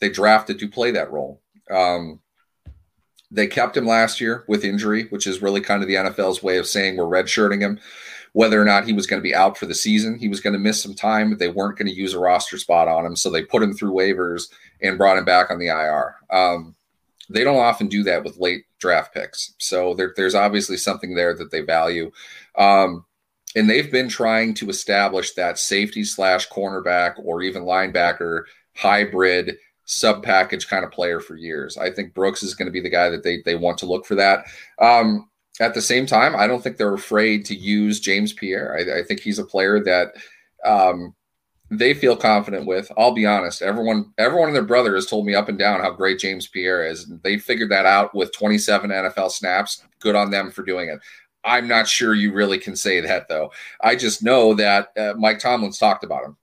they 0.00 0.08
drafted 0.08 0.60
to 0.60 0.68
play 0.68 0.92
that 0.92 1.10
role. 1.10 1.40
Um, 1.70 2.20
they 3.32 3.46
kept 3.46 3.76
him 3.76 3.86
last 3.86 4.20
year 4.20 4.44
with 4.46 4.64
injury, 4.64 5.04
which 5.04 5.26
is 5.26 5.42
really 5.42 5.62
kind 5.62 5.82
of 5.82 5.88
the 5.88 5.94
NFL's 5.94 6.42
way 6.42 6.58
of 6.58 6.66
saying 6.66 6.96
we're 6.96 7.04
redshirting 7.04 7.60
him. 7.60 7.80
Whether 8.34 8.60
or 8.60 8.64
not 8.64 8.86
he 8.86 8.92
was 8.92 9.06
going 9.06 9.20
to 9.20 9.28
be 9.28 9.34
out 9.34 9.58
for 9.58 9.66
the 9.66 9.74
season, 9.74 10.18
he 10.18 10.28
was 10.28 10.40
going 10.40 10.54
to 10.54 10.58
miss 10.58 10.82
some 10.82 10.94
time, 10.94 11.36
they 11.36 11.48
weren't 11.48 11.78
going 11.78 11.88
to 11.88 11.94
use 11.94 12.14
a 12.14 12.18
roster 12.18 12.56
spot 12.58 12.88
on 12.88 13.04
him. 13.04 13.14
So 13.14 13.30
they 13.30 13.44
put 13.44 13.62
him 13.62 13.74
through 13.74 13.92
waivers 13.92 14.44
and 14.80 14.96
brought 14.96 15.18
him 15.18 15.24
back 15.24 15.50
on 15.50 15.58
the 15.58 15.66
IR. 15.66 16.16
Um, 16.30 16.74
they 17.28 17.44
don't 17.44 17.58
often 17.58 17.88
do 17.88 18.02
that 18.04 18.24
with 18.24 18.38
late 18.38 18.64
draft 18.78 19.14
picks. 19.14 19.54
So 19.58 19.94
there, 19.94 20.12
there's 20.16 20.34
obviously 20.34 20.76
something 20.76 21.14
there 21.14 21.34
that 21.34 21.50
they 21.50 21.60
value. 21.60 22.10
Um, 22.56 23.04
and 23.54 23.68
they've 23.68 23.90
been 23.90 24.08
trying 24.08 24.54
to 24.54 24.70
establish 24.70 25.34
that 25.34 25.58
safety 25.58 26.04
slash 26.04 26.48
cornerback 26.48 27.14
or 27.22 27.42
even 27.42 27.64
linebacker 27.64 28.44
hybrid 28.74 29.56
sub 29.84 30.22
package 30.22 30.68
kind 30.68 30.84
of 30.84 30.90
player 30.90 31.20
for 31.20 31.36
years. 31.36 31.76
I 31.76 31.90
think 31.90 32.14
Brooks 32.14 32.42
is 32.42 32.54
going 32.54 32.66
to 32.66 32.72
be 32.72 32.80
the 32.80 32.88
guy 32.88 33.10
that 33.10 33.22
they 33.22 33.42
they 33.44 33.56
want 33.56 33.78
to 33.78 33.86
look 33.86 34.06
for 34.06 34.14
that. 34.14 34.46
Um, 34.78 35.28
at 35.60 35.74
the 35.74 35.82
same 35.82 36.06
time, 36.06 36.34
I 36.34 36.46
don't 36.46 36.62
think 36.62 36.76
they're 36.76 36.94
afraid 36.94 37.44
to 37.46 37.54
use 37.54 38.00
James 38.00 38.32
Pierre. 38.32 38.76
I, 38.76 39.00
I 39.00 39.02
think 39.02 39.20
he's 39.20 39.38
a 39.38 39.44
player 39.44 39.82
that 39.84 40.14
um, 40.64 41.14
they 41.70 41.94
feel 41.94 42.16
confident 42.16 42.66
with. 42.66 42.90
I'll 42.96 43.12
be 43.12 43.26
honest. 43.26 43.62
Everyone, 43.62 44.12
everyone 44.18 44.48
and 44.48 44.56
their 44.56 44.62
brother 44.62 44.94
has 44.94 45.06
told 45.06 45.26
me 45.26 45.34
up 45.34 45.48
and 45.48 45.58
down 45.58 45.80
how 45.80 45.90
great 45.90 46.18
James 46.18 46.46
Pierre 46.46 46.86
is. 46.86 47.10
They 47.22 47.38
figured 47.38 47.70
that 47.70 47.86
out 47.86 48.14
with 48.14 48.32
27 48.32 48.90
NFL 48.90 49.30
snaps. 49.30 49.84
Good 50.00 50.14
on 50.14 50.30
them 50.30 50.50
for 50.50 50.62
doing 50.62 50.88
it. 50.88 51.00
I'm 51.44 51.66
not 51.66 51.88
sure 51.88 52.14
you 52.14 52.32
really 52.32 52.58
can 52.58 52.76
say 52.76 53.00
that 53.00 53.28
though. 53.28 53.52
I 53.80 53.96
just 53.96 54.22
know 54.22 54.54
that 54.54 54.92
uh, 54.96 55.14
Mike 55.16 55.38
Tomlin's 55.38 55.78
talked 55.78 56.04
about 56.04 56.24
him. 56.24 56.36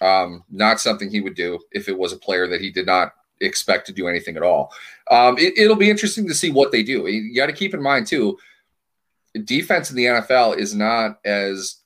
Um, 0.00 0.44
not 0.50 0.80
something 0.80 1.10
he 1.10 1.20
would 1.20 1.34
do 1.34 1.58
if 1.72 1.88
it 1.88 1.96
was 1.96 2.12
a 2.12 2.18
player 2.18 2.46
that 2.48 2.60
he 2.60 2.70
did 2.70 2.86
not 2.86 3.12
expect 3.40 3.86
to 3.86 3.92
do 3.92 4.08
anything 4.08 4.36
at 4.36 4.42
all. 4.42 4.72
Um, 5.10 5.36
it, 5.38 5.68
will 5.68 5.76
be 5.76 5.90
interesting 5.90 6.26
to 6.28 6.34
see 6.34 6.50
what 6.50 6.72
they 6.72 6.82
do. 6.82 7.06
You 7.06 7.34
got 7.34 7.46
to 7.46 7.52
keep 7.52 7.74
in 7.74 7.82
mind 7.82 8.06
too, 8.06 8.38
defense 9.44 9.90
in 9.90 9.96
the 9.96 10.04
NFL 10.04 10.58
is 10.58 10.74
not 10.74 11.18
as 11.24 11.82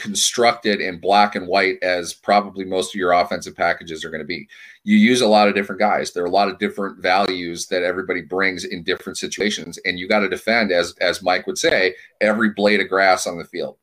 constructed 0.00 0.80
in 0.80 0.98
black 0.98 1.34
and 1.34 1.46
white 1.46 1.76
as 1.82 2.14
probably 2.14 2.64
most 2.64 2.94
of 2.94 2.98
your 2.98 3.12
offensive 3.12 3.54
packages 3.54 4.02
are 4.02 4.10
going 4.10 4.22
to 4.22 4.26
be. 4.26 4.48
You 4.82 4.96
use 4.96 5.20
a 5.20 5.28
lot 5.28 5.46
of 5.46 5.54
different 5.54 5.78
guys. 5.78 6.12
There 6.12 6.22
are 6.22 6.26
a 6.26 6.30
lot 6.30 6.48
of 6.48 6.58
different 6.58 7.02
values 7.02 7.66
that 7.66 7.82
everybody 7.82 8.22
brings 8.22 8.64
in 8.64 8.82
different 8.82 9.18
situations, 9.18 9.78
and 9.84 9.98
you 9.98 10.08
got 10.08 10.20
to 10.20 10.28
defend, 10.28 10.72
as 10.72 10.94
as 11.00 11.22
Mike 11.22 11.46
would 11.46 11.58
say, 11.58 11.94
every 12.20 12.50
blade 12.50 12.80
of 12.80 12.88
grass 12.88 13.26
on 13.26 13.38
the 13.38 13.44
field. 13.44 13.76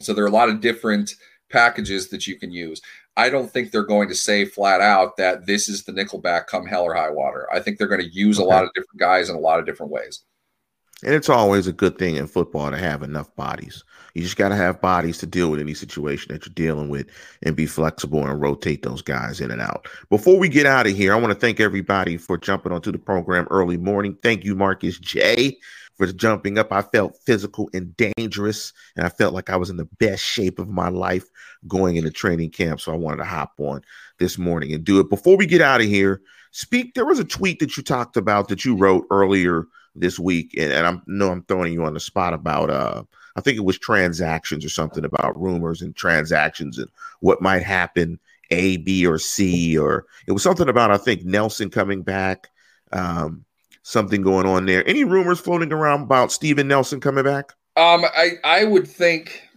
So 0.00 0.14
there 0.14 0.24
are 0.24 0.28
a 0.28 0.30
lot 0.30 0.48
of 0.48 0.60
different 0.60 1.14
packages 1.50 2.08
that 2.08 2.26
you 2.26 2.38
can 2.38 2.50
use. 2.50 2.80
I 3.16 3.28
don't 3.28 3.50
think 3.50 3.70
they're 3.70 3.84
going 3.84 4.08
to 4.08 4.14
say 4.14 4.44
flat 4.44 4.80
out 4.80 5.16
that 5.18 5.46
this 5.46 5.68
is 5.68 5.84
the 5.84 5.92
nickelback 5.92 6.46
come 6.46 6.66
hell 6.66 6.84
or 6.84 6.94
high 6.94 7.10
water. 7.10 7.46
I 7.52 7.60
think 7.60 7.78
they're 7.78 7.86
going 7.86 8.00
to 8.00 8.12
use 8.12 8.40
okay. 8.40 8.46
a 8.46 8.48
lot 8.48 8.64
of 8.64 8.72
different 8.74 8.98
guys 8.98 9.28
in 9.28 9.36
a 9.36 9.40
lot 9.40 9.60
of 9.60 9.66
different 9.66 9.92
ways. 9.92 10.24
And 11.04 11.14
it's 11.14 11.28
always 11.28 11.66
a 11.66 11.72
good 11.72 11.98
thing 11.98 12.16
in 12.16 12.26
football 12.26 12.70
to 12.70 12.78
have 12.78 13.02
enough 13.02 13.34
bodies. 13.36 13.84
You 14.14 14.22
just 14.22 14.36
got 14.36 14.50
to 14.50 14.56
have 14.56 14.80
bodies 14.80 15.18
to 15.18 15.26
deal 15.26 15.50
with 15.50 15.60
any 15.60 15.74
situation 15.74 16.32
that 16.32 16.46
you're 16.46 16.54
dealing 16.54 16.88
with 16.88 17.06
and 17.42 17.56
be 17.56 17.66
flexible 17.66 18.24
and 18.24 18.40
rotate 18.40 18.82
those 18.82 19.02
guys 19.02 19.40
in 19.40 19.50
and 19.50 19.60
out. 19.60 19.88
Before 20.08 20.38
we 20.38 20.48
get 20.48 20.66
out 20.66 20.86
of 20.86 20.96
here, 20.96 21.12
I 21.12 21.16
want 21.16 21.32
to 21.32 21.38
thank 21.38 21.60
everybody 21.60 22.16
for 22.16 22.38
jumping 22.38 22.72
onto 22.72 22.92
the 22.92 22.98
program 22.98 23.46
early 23.50 23.76
morning. 23.76 24.16
Thank 24.22 24.44
you, 24.44 24.54
Marcus 24.54 24.98
J 24.98 25.58
for 25.96 26.06
jumping 26.06 26.58
up. 26.58 26.72
I 26.72 26.82
felt 26.82 27.18
physical 27.24 27.70
and 27.72 27.96
dangerous, 27.96 28.72
and 28.96 29.06
I 29.06 29.08
felt 29.08 29.34
like 29.34 29.50
I 29.50 29.56
was 29.56 29.70
in 29.70 29.76
the 29.76 29.88
best 29.98 30.22
shape 30.22 30.58
of 30.58 30.68
my 30.68 30.88
life 30.88 31.24
going 31.68 31.96
into 31.96 32.10
training 32.10 32.50
camp. 32.50 32.80
So 32.80 32.92
I 32.92 32.96
wanted 32.96 33.18
to 33.18 33.24
hop 33.24 33.52
on 33.58 33.82
this 34.18 34.38
morning 34.38 34.72
and 34.72 34.84
do 34.84 35.00
it. 35.00 35.10
Before 35.10 35.36
we 35.36 35.46
get 35.46 35.60
out 35.60 35.80
of 35.80 35.86
here, 35.86 36.20
speak. 36.50 36.94
There 36.94 37.06
was 37.06 37.18
a 37.18 37.24
tweet 37.24 37.60
that 37.60 37.76
you 37.76 37.82
talked 37.82 38.16
about 38.16 38.48
that 38.48 38.64
you 38.64 38.76
wrote 38.76 39.06
earlier 39.10 39.66
this 39.94 40.18
week, 40.18 40.54
and, 40.58 40.72
and 40.72 40.86
I 40.86 41.00
know 41.06 41.30
I'm 41.30 41.42
throwing 41.44 41.72
you 41.72 41.84
on 41.84 41.94
the 41.94 42.00
spot 42.00 42.34
about 42.34 42.70
uh 42.70 43.02
I 43.36 43.40
think 43.40 43.56
it 43.56 43.64
was 43.64 43.78
transactions 43.78 44.64
or 44.64 44.68
something 44.68 45.04
about 45.04 45.40
rumors 45.40 45.82
and 45.82 45.94
transactions 45.94 46.78
and 46.78 46.88
what 47.20 47.42
might 47.42 47.62
happen 47.62 48.20
A, 48.50 48.76
B, 48.78 49.06
or 49.06 49.18
C, 49.18 49.76
or 49.76 50.06
it 50.26 50.32
was 50.32 50.42
something 50.42 50.68
about 50.68 50.90
I 50.90 50.98
think 50.98 51.24
Nelson 51.24 51.70
coming 51.70 52.02
back. 52.02 52.48
Um, 52.92 53.44
something 53.82 54.22
going 54.22 54.46
on 54.46 54.66
there. 54.66 54.86
Any 54.88 55.04
rumors 55.04 55.40
floating 55.40 55.72
around 55.72 56.02
about 56.02 56.32
Steven 56.32 56.68
Nelson 56.68 57.00
coming 57.00 57.24
back? 57.24 57.52
Um, 57.76 58.04
I 58.04 58.32
I 58.44 58.64
would 58.64 58.86
think 58.86 59.48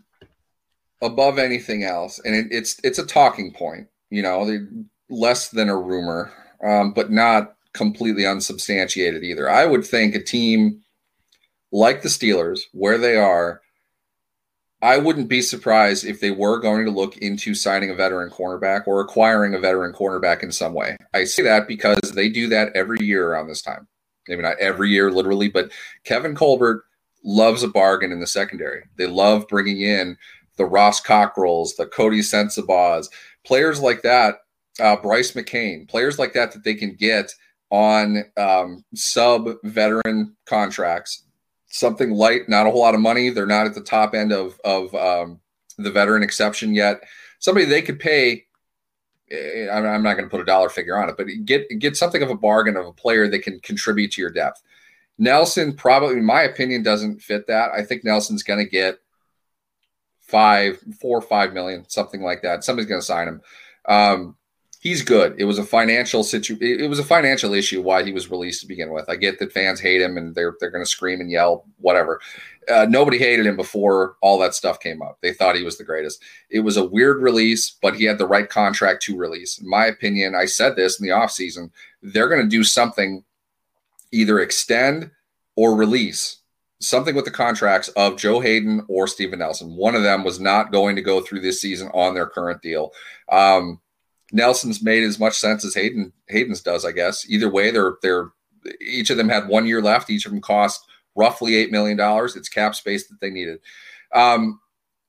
above 1.02 1.38
anything 1.38 1.84
else, 1.84 2.20
and 2.24 2.36
it, 2.36 2.48
it's 2.52 2.80
it's 2.84 3.00
a 3.00 3.06
talking 3.06 3.54
point. 3.54 3.88
You 4.10 4.24
know, 4.24 4.68
less 5.10 5.50
than 5.50 5.70
a 5.70 5.78
rumor, 5.78 6.32
um, 6.64 6.94
but 6.94 7.12
not 7.12 7.57
completely 7.78 8.26
unsubstantiated 8.26 9.24
either. 9.24 9.50
I 9.50 9.66
would 9.66 9.86
think 9.86 10.16
a 10.16 10.24
team 10.24 10.82
like 11.72 12.02
the 12.02 12.10
Steelers, 12.10 12.62
where 12.74 12.98
they 12.98 13.16
are, 13.16 13.62
I 14.82 14.98
wouldn't 14.98 15.28
be 15.28 15.42
surprised 15.42 16.06
if 16.06 16.20
they 16.20 16.32
were 16.32 16.60
going 16.60 16.86
to 16.86 16.92
look 16.92 17.18
into 17.18 17.56
signing 17.56 17.90
a 17.90 17.96
veteran 17.96 18.30
cornerback 18.30 18.88
or 18.88 19.02
acquiring 19.02 19.54
a 19.54 19.60
veteran 19.60 19.94
cornerback 19.94 20.44
in 20.44 20.52
some 20.52 20.74
way. 20.74 20.98
I 21.14 21.24
say 21.24 21.44
that 21.44 21.68
because 21.68 22.12
they 22.14 22.30
do 22.30 22.48
that 22.50 22.76
every 22.76 23.00
year 23.02 23.32
around 23.32 23.48
this 23.48 23.62
time 23.62 23.88
maybe 24.28 24.42
not 24.42 24.60
every 24.60 24.90
year 24.90 25.12
literally, 25.12 25.50
but 25.50 25.72
Kevin 26.04 26.36
Colbert 26.36 26.84
loves 27.24 27.64
a 27.64 27.68
bargain 27.68 28.12
in 28.12 28.20
the 28.20 28.28
secondary. 28.28 28.84
They 28.98 29.08
love 29.08 29.48
bringing 29.48 29.82
in 29.82 30.18
the 30.58 30.66
Ross 30.66 31.02
Cockrells, 31.02 31.76
the 31.76 31.86
Coty 31.86 32.20
Sensabaugh, 32.20 33.08
players 33.46 33.80
like 33.80 34.02
that, 34.02 34.40
uh, 34.80 34.96
Brice 34.96 35.34
McCain, 35.34 35.88
players 35.88 36.20
like 36.20 36.34
that 36.34 36.52
that 36.52 36.64
they 36.64 36.76
can 36.76 36.94
get 36.94 37.34
on 37.70 38.24
um, 38.38 38.84
sub 38.96 39.50
veteran 39.64 40.36
contracts. 40.46 41.24
Something 41.70 42.12
light, 42.12 42.48
not 42.48 42.66
a 42.66 42.72
whole 42.72 42.82
lot 42.82 42.96
of 42.96 43.02
money. 43.02 43.30
They're 43.30 43.46
not 43.46 43.68
at 43.68 43.76
the 43.76 43.82
top 43.82 44.14
end 44.14 44.32
of 44.32 44.60
of 44.64 44.94
um, 44.96 45.42
the 45.78 45.92
veteran 45.92 46.24
exception 46.24 46.74
yet. 46.74 47.02
Somebody 47.40 47.66
they 47.66 47.82
could 47.82 48.00
pay 48.00 48.48
Eh, 49.30 49.68
I'm 49.70 50.04
not 50.04 50.14
going 50.14 50.26
to 50.26 50.30
put 50.30 50.42
a 50.42 50.46
dollar 50.46 50.70
figure 50.70 50.98
on 50.98 51.10
it, 51.10 51.18
but 51.18 51.28
get 51.44 51.68
get 51.80 51.98
something 51.98 52.24
of 52.24 52.30
a 52.30 52.38
bargain 52.38 52.78
of 52.78 52.86
a 52.86 52.94
player 52.94 53.28
that 53.28 53.40
can 53.40 53.60
contribute 53.60 54.12
to 54.14 54.22
your 54.22 54.30
depth. 54.30 54.62
Nelson 55.18 55.74
probably, 55.76 56.18
in 56.18 56.26
my 56.26 56.44
opinion, 56.44 56.84
doesn't 56.84 57.22
fit 57.22 57.48
that. 57.48 57.72
I 57.72 57.84
think 57.84 58.06
Nelson's 58.06 58.44
going 58.44 58.64
to 58.64 58.70
get 58.70 59.00
five, 60.22 60.82
four, 61.02 61.22
five 61.22 61.54
million, 61.54 61.86
something 61.90 62.22
like 62.22 62.44
that. 62.44 62.64
Somebody's 62.64 62.90
going 62.90 63.02
to 63.02 63.06
sign 63.06 63.28
him. 63.28 63.42
Um, 63.88 64.37
he's 64.80 65.02
good. 65.02 65.36
It 65.38 65.46
was 65.46 65.60
a 65.60 65.64
financial 65.64 66.24
situ. 66.24 66.58
It 66.62 66.90
was 66.90 67.00
a 67.00 67.04
financial 67.04 67.54
issue 67.54 67.82
why 67.82 68.04
he 68.04 68.12
was 68.12 68.32
released 68.32 68.62
to 68.62 68.68
begin 68.68 68.92
with. 68.92 69.10
I 69.10 69.16
get 69.16 69.40
that 69.40 69.52
fans 69.52 69.80
hate 69.80 70.02
him 70.02 70.18
and 70.18 70.36
they're 70.36 70.56
they're 70.60 70.72
going 70.72 70.84
to 70.84 70.90
scream 70.90 71.22
and 71.22 71.32
yell, 71.32 71.66
whatever. 71.78 72.22
Uh, 72.70 72.86
nobody 72.90 73.18
hated 73.18 73.46
him 73.46 73.56
before 73.56 74.18
all 74.22 74.38
that 74.38 74.54
stuff 74.54 74.80
came 74.80 75.02
up. 75.02 75.18
They 75.22 75.34
thought 75.34 75.56
he 75.56 75.64
was 75.64 75.78
the 75.78 75.86
greatest. 75.86 76.22
It 76.50 76.60
was 76.60 76.76
a 76.76 76.86
weird 76.86 77.22
release, 77.22 77.78
but 77.82 77.96
he 77.96 78.04
had 78.04 78.18
the 78.18 78.28
right 78.28 78.50
contract 78.50 79.02
to 79.04 79.18
release. 79.18 79.58
In 79.60 79.70
my 79.70 79.86
opinion, 79.86 80.36
I 80.36 80.46
said 80.46 80.76
this 80.76 81.00
in 81.00 81.06
the 81.06 81.14
offseason, 81.14 81.72
they're 82.02 82.28
going 82.28 82.42
to 82.42 82.48
do 82.48 82.66
something, 82.66 83.24
either 84.12 84.42
extend 84.42 85.12
or 85.56 85.76
release 85.76 86.40
something 86.80 87.16
with 87.16 87.26
the 87.26 87.32
contracts 87.32 87.88
of 87.90 88.18
Joe 88.18 88.40
Haden 88.40 88.86
or 88.88 89.08
Steven 89.08 89.40
Nelson. 89.40 89.76
One 89.76 89.96
of 89.96 90.04
them 90.04 90.24
was 90.24 90.40
not 90.40 90.72
going 90.72 90.96
to 90.96 91.02
go 91.02 91.22
through 91.22 91.42
this 91.42 91.62
season 91.62 91.90
on 91.94 92.14
their 92.14 92.28
current 92.28 92.62
deal. 92.62 92.92
Um, 93.32 93.80
Nelson's 94.32 94.84
made 94.84 95.04
as 95.04 95.20
much 95.20 95.38
sense 95.38 95.64
as 95.64 95.74
Haden 95.74 96.12
Haden's 96.28 96.62
does, 96.62 96.86
I 96.86 96.92
guess. 96.92 97.30
Either 97.30 97.50
way, 97.50 97.72
they're 97.72 97.98
they're 98.02 98.32
each 98.82 99.10
of 99.10 99.18
them 99.18 99.30
had 99.30 99.48
one 99.48 99.66
year 99.66 99.82
left. 99.82 100.10
Each 100.10 100.26
of 100.26 100.32
them 100.32 100.42
cost 100.42 100.86
roughly 101.16 101.56
eight 101.56 101.72
million 101.72 101.98
dollars. 101.98 102.36
It's 102.36 102.50
cap 102.50 102.76
space 102.76 103.08
that 103.08 103.20
they 103.22 103.30
needed. 103.30 103.60
Um, 104.14 104.60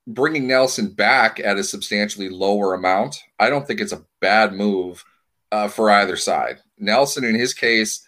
bringing 0.07 0.47
Nelson 0.47 0.91
back 0.91 1.41
at 1.41 1.59
a 1.59 1.65
substantially 1.65 2.29
lower 2.29 2.75
amount, 2.75 3.23
I 3.39 3.51
don't 3.51 3.67
think 3.67 3.81
it's 3.81 3.93
a 3.93 4.05
bad 4.21 4.53
move 4.53 5.05
uh, 5.53 5.69
for 5.69 5.91
either 5.91 6.17
side. 6.17 6.59
Nelson, 6.79 7.25
in 7.25 7.35
his 7.35 7.55
case, 7.55 8.07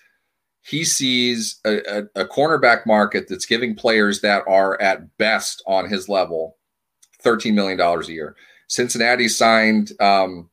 he 0.63 0.85
sees 0.85 1.61
a, 1.65 1.79
a, 1.99 2.23
a 2.23 2.25
cornerback 2.27 2.87
market 2.87 3.27
that's 3.29 3.47
giving 3.47 3.75
players 3.75 4.21
that 4.21 4.45
are 4.47 4.81
at 4.81 5.17
best 5.17 5.63
on 5.67 5.89
his 5.89 6.09
level 6.09 6.57
$13 7.25 7.55
million 7.55 7.81
a 7.81 8.05
year. 8.07 8.37
Cincinnati 8.69 9.29
signed 9.29 9.93
um, 10.01 10.50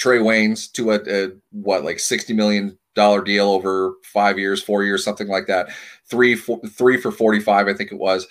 Trae 0.00 0.22
Waynes 0.22 0.72
to 0.72 0.92
a, 0.92 0.98
a 1.06 1.32
what 1.52 1.84
like 1.84 2.00
sixty 2.00 2.32
million 2.32 2.78
dollar 2.94 3.22
deal 3.22 3.48
over 3.48 3.94
five 4.02 4.38
years, 4.38 4.62
four 4.62 4.82
years, 4.82 5.04
something 5.04 5.28
like 5.28 5.46
that. 5.46 5.68
Three, 6.08 6.34
four, 6.34 6.60
three 6.78 6.96
for 6.96 7.12
forty 7.12 7.40
five, 7.40 7.68
I 7.68 7.74
think 7.74 7.92
it 7.92 7.98
was. 7.98 8.26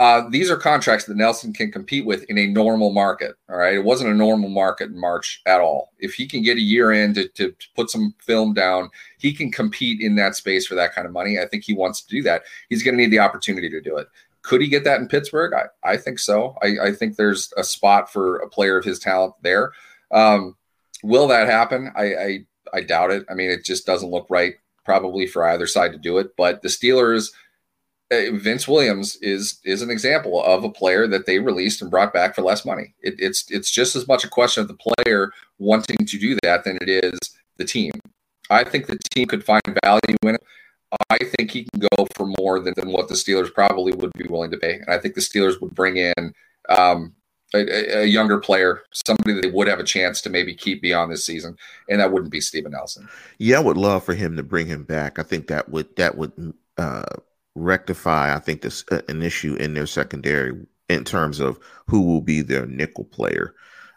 Uh, 0.00 0.28
these 0.28 0.50
are 0.50 0.56
contracts 0.56 1.04
that 1.06 1.16
Nelson 1.16 1.52
can 1.52 1.70
compete 1.70 2.04
with 2.04 2.24
in 2.24 2.36
a 2.36 2.48
normal 2.48 2.92
market. 2.92 3.36
All 3.48 3.56
right, 3.56 3.74
it 3.74 3.84
wasn't 3.84 4.10
a 4.10 4.14
normal 4.14 4.50
market 4.50 4.90
in 4.90 4.98
March 4.98 5.40
at 5.46 5.60
all. 5.60 5.92
If 6.00 6.14
he 6.14 6.26
can 6.26 6.42
get 6.42 6.56
a 6.56 6.60
year 6.60 6.90
in 6.90 7.14
to, 7.14 7.28
to, 7.28 7.52
to 7.52 7.66
put 7.76 7.90
some 7.90 8.12
film 8.18 8.54
down, 8.54 8.90
he 9.18 9.32
can 9.32 9.52
compete 9.52 10.00
in 10.00 10.16
that 10.16 10.34
space 10.34 10.66
for 10.66 10.74
that 10.74 10.94
kind 10.94 11.06
of 11.06 11.12
money. 11.12 11.38
I 11.38 11.46
think 11.46 11.62
he 11.62 11.74
wants 11.74 12.02
to 12.02 12.08
do 12.08 12.22
that. 12.24 12.42
He's 12.70 12.82
going 12.82 12.96
to 12.96 13.02
need 13.02 13.12
the 13.12 13.20
opportunity 13.20 13.70
to 13.70 13.80
do 13.80 13.96
it. 13.96 14.08
could 14.44 14.60
he 14.60 14.68
get 14.68 14.84
that 14.84 15.00
in 15.00 15.08
Pittsburgh? 15.08 15.52
I, 15.54 15.92
I 15.92 15.96
think 15.96 16.18
so. 16.18 16.56
I, 16.62 16.88
I 16.88 16.92
think 16.92 17.16
there's 17.16 17.52
a 17.56 17.64
spot 17.64 18.12
for 18.12 18.36
a 18.36 18.48
player 18.48 18.76
of 18.76 18.84
his 18.84 18.98
talent 18.98 19.34
there. 19.42 19.72
Um, 20.12 20.56
will 21.04 21.28
that 21.28 21.48
happen? 21.48 21.92
I, 21.94 22.14
I 22.14 22.38
I 22.72 22.80
doubt 22.80 23.10
it. 23.10 23.24
I 23.30 23.34
mean, 23.34 23.50
it 23.50 23.64
just 23.64 23.86
doesn't 23.86 24.10
look 24.10 24.26
right 24.30 24.54
probably 24.84 25.26
for 25.26 25.46
either 25.46 25.66
side 25.66 25.92
to 25.92 25.98
do 25.98 26.18
it. 26.18 26.36
But 26.36 26.62
the 26.62 26.68
Steelers, 26.68 27.30
uh, 28.10 28.32
Vince 28.32 28.66
Williams 28.66 29.16
is 29.16 29.60
is 29.64 29.82
an 29.82 29.90
example 29.90 30.42
of 30.42 30.64
a 30.64 30.70
player 30.70 31.06
that 31.06 31.26
they 31.26 31.38
released 31.38 31.82
and 31.82 31.90
brought 31.90 32.12
back 32.12 32.34
for 32.34 32.42
less 32.42 32.64
money. 32.64 32.94
It, 33.00 33.14
it's 33.18 33.50
it's 33.50 33.70
just 33.70 33.94
as 33.94 34.08
much 34.08 34.24
a 34.24 34.28
question 34.28 34.62
of 34.62 34.68
the 34.68 34.92
player 34.96 35.30
wanting 35.58 36.06
to 36.06 36.18
do 36.18 36.36
that 36.42 36.64
than 36.64 36.78
it 36.80 36.88
is 36.88 37.18
the 37.58 37.64
team. 37.64 37.92
I 38.50 38.64
think 38.64 38.86
the 38.86 38.98
team 39.14 39.26
could 39.26 39.44
find 39.44 39.62
value 39.84 40.16
in 40.22 40.34
it. 40.34 40.42
I 41.10 41.18
think 41.18 41.50
he 41.50 41.64
can 41.64 41.88
go 41.96 42.06
for 42.14 42.26
more 42.38 42.60
than, 42.60 42.74
than 42.76 42.92
what 42.92 43.08
the 43.08 43.14
Steelers 43.14 43.52
probably 43.52 43.92
would 43.94 44.12
be 44.16 44.26
willing 44.28 44.50
to 44.50 44.58
pay. 44.58 44.74
And 44.74 44.90
I 44.90 44.98
think 44.98 45.14
the 45.14 45.22
Steelers 45.22 45.60
would 45.60 45.74
bring 45.74 45.96
in 45.96 46.34
um, 46.68 47.14
a, 47.54 48.02
a, 48.02 48.04
younger 48.04 48.38
player, 48.38 48.82
somebody 48.92 49.34
that 49.34 49.42
they 49.42 49.50
would 49.50 49.68
have 49.68 49.78
a 49.78 49.84
chance 49.84 50.20
to 50.22 50.30
maybe 50.30 50.54
keep 50.54 50.82
beyond 50.82 51.12
this 51.12 51.24
season, 51.24 51.56
and 51.88 52.00
that 52.00 52.12
wouldn't 52.12 52.32
be 52.32 52.40
Steven 52.40 52.72
Nelson. 52.72 53.08
Yeah, 53.38 53.58
I 53.58 53.60
would 53.60 53.76
love 53.76 54.04
for 54.04 54.14
him 54.14 54.36
to 54.36 54.42
bring 54.42 54.66
him 54.66 54.84
back. 54.84 55.18
I 55.18 55.22
think 55.22 55.46
that 55.46 55.68
would 55.68 55.94
that 55.96 56.16
would 56.16 56.54
uh, 56.76 57.04
rectify, 57.54 58.34
I 58.34 58.40
think, 58.40 58.62
this 58.62 58.84
uh, 58.90 59.02
an 59.08 59.22
issue 59.22 59.54
in 59.54 59.74
their 59.74 59.86
secondary 59.86 60.66
in 60.88 61.04
terms 61.04 61.40
of 61.40 61.58
who 61.86 62.02
will 62.02 62.20
be 62.20 62.42
their 62.42 62.66
nickel 62.66 63.04
player, 63.04 63.54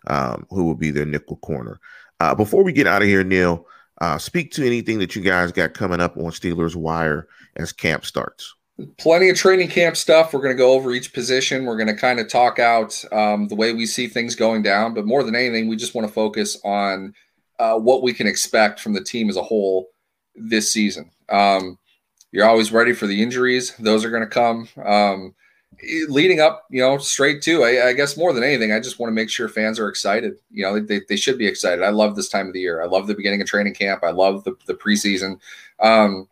um, 0.07 0.45
who 0.49 0.63
will 0.63 0.75
be 0.75 0.91
their 0.91 1.05
nickel 1.05 1.37
corner. 1.37 1.79
Uh, 2.19 2.35
before 2.35 2.63
we 2.63 2.71
get 2.71 2.87
out 2.87 3.01
of 3.01 3.07
here, 3.07 3.23
Neal, 3.23 3.65
uh, 4.01 4.17
speak 4.17 4.51
to 4.51 4.65
anything 4.65 4.99
that 4.99 5.15
you 5.15 5.21
guys 5.21 5.51
got 5.51 5.73
coming 5.73 5.99
up 5.99 6.17
on 6.17 6.25
Steelers 6.25 6.75
Wire 6.75 7.27
as 7.55 7.71
camp 7.71 8.05
starts 8.05 8.55
plenty 8.97 9.29
of 9.29 9.35
training 9.35 9.69
camp 9.69 9.97
stuff. 9.97 10.33
We're 10.33 10.41
going 10.41 10.55
to 10.55 10.57
go 10.57 10.73
over 10.73 10.93
each 10.93 11.13
position. 11.13 11.65
We're 11.65 11.77
going 11.77 11.87
to 11.87 11.95
kind 11.95 12.19
of 12.19 12.29
talk 12.29 12.59
out 12.59 13.03
um, 13.11 13.47
the 13.47 13.55
way 13.55 13.73
we 13.73 13.85
see 13.85 14.07
things 14.07 14.35
going 14.35 14.61
down. 14.61 14.93
But 14.93 15.05
more 15.05 15.23
than 15.23 15.35
anything, 15.35 15.67
we 15.67 15.75
just 15.75 15.95
want 15.95 16.07
to 16.07 16.13
focus 16.13 16.59
on 16.63 17.13
uh, 17.59 17.77
what 17.77 18.03
we 18.03 18.13
can 18.13 18.27
expect 18.27 18.79
from 18.79 18.93
the 18.93 19.03
team 19.03 19.29
as 19.29 19.37
a 19.37 19.43
whole 19.43 19.89
this 20.35 20.71
season. 20.71 21.09
Um, 21.29 21.77
you're 22.31 22.47
always 22.47 22.71
ready 22.71 22.93
for 22.93 23.07
the 23.07 23.21
injuries; 23.21 23.75
those 23.77 24.05
are 24.05 24.11
going 24.11 24.23
to 24.23 24.27
come. 24.27 24.67
Um, 24.83 25.33
leading 26.07 26.39
up, 26.39 26.65
you 26.69 26.81
know, 26.81 26.97
straight 26.97 27.41
to, 27.43 27.63
I, 27.63 27.89
I, 27.89 27.93
guess 27.93 28.17
more 28.17 28.33
than 28.33 28.43
anything, 28.43 28.71
I 28.71 28.79
just 28.79 28.99
want 28.99 29.09
to 29.09 29.15
make 29.15 29.29
sure 29.29 29.47
fans 29.47 29.79
are 29.79 29.89
excited. 29.89 30.33
You 30.49 30.63
know, 30.63 30.79
they, 30.79 31.01
they 31.07 31.15
should 31.15 31.37
be 31.37 31.45
excited. 31.45 31.83
I 31.83 31.89
love 31.89 32.15
this 32.15 32.29
time 32.29 32.47
of 32.47 32.53
the 32.53 32.59
year. 32.59 32.81
I 32.81 32.87
love 32.87 33.07
the 33.07 33.13
beginning 33.13 33.41
of 33.41 33.47
training 33.47 33.75
camp. 33.75 34.03
I 34.03 34.11
love 34.11 34.43
the, 34.43 34.55
the 34.65 34.73
preseason. 34.73 35.39
Um, 35.79 36.27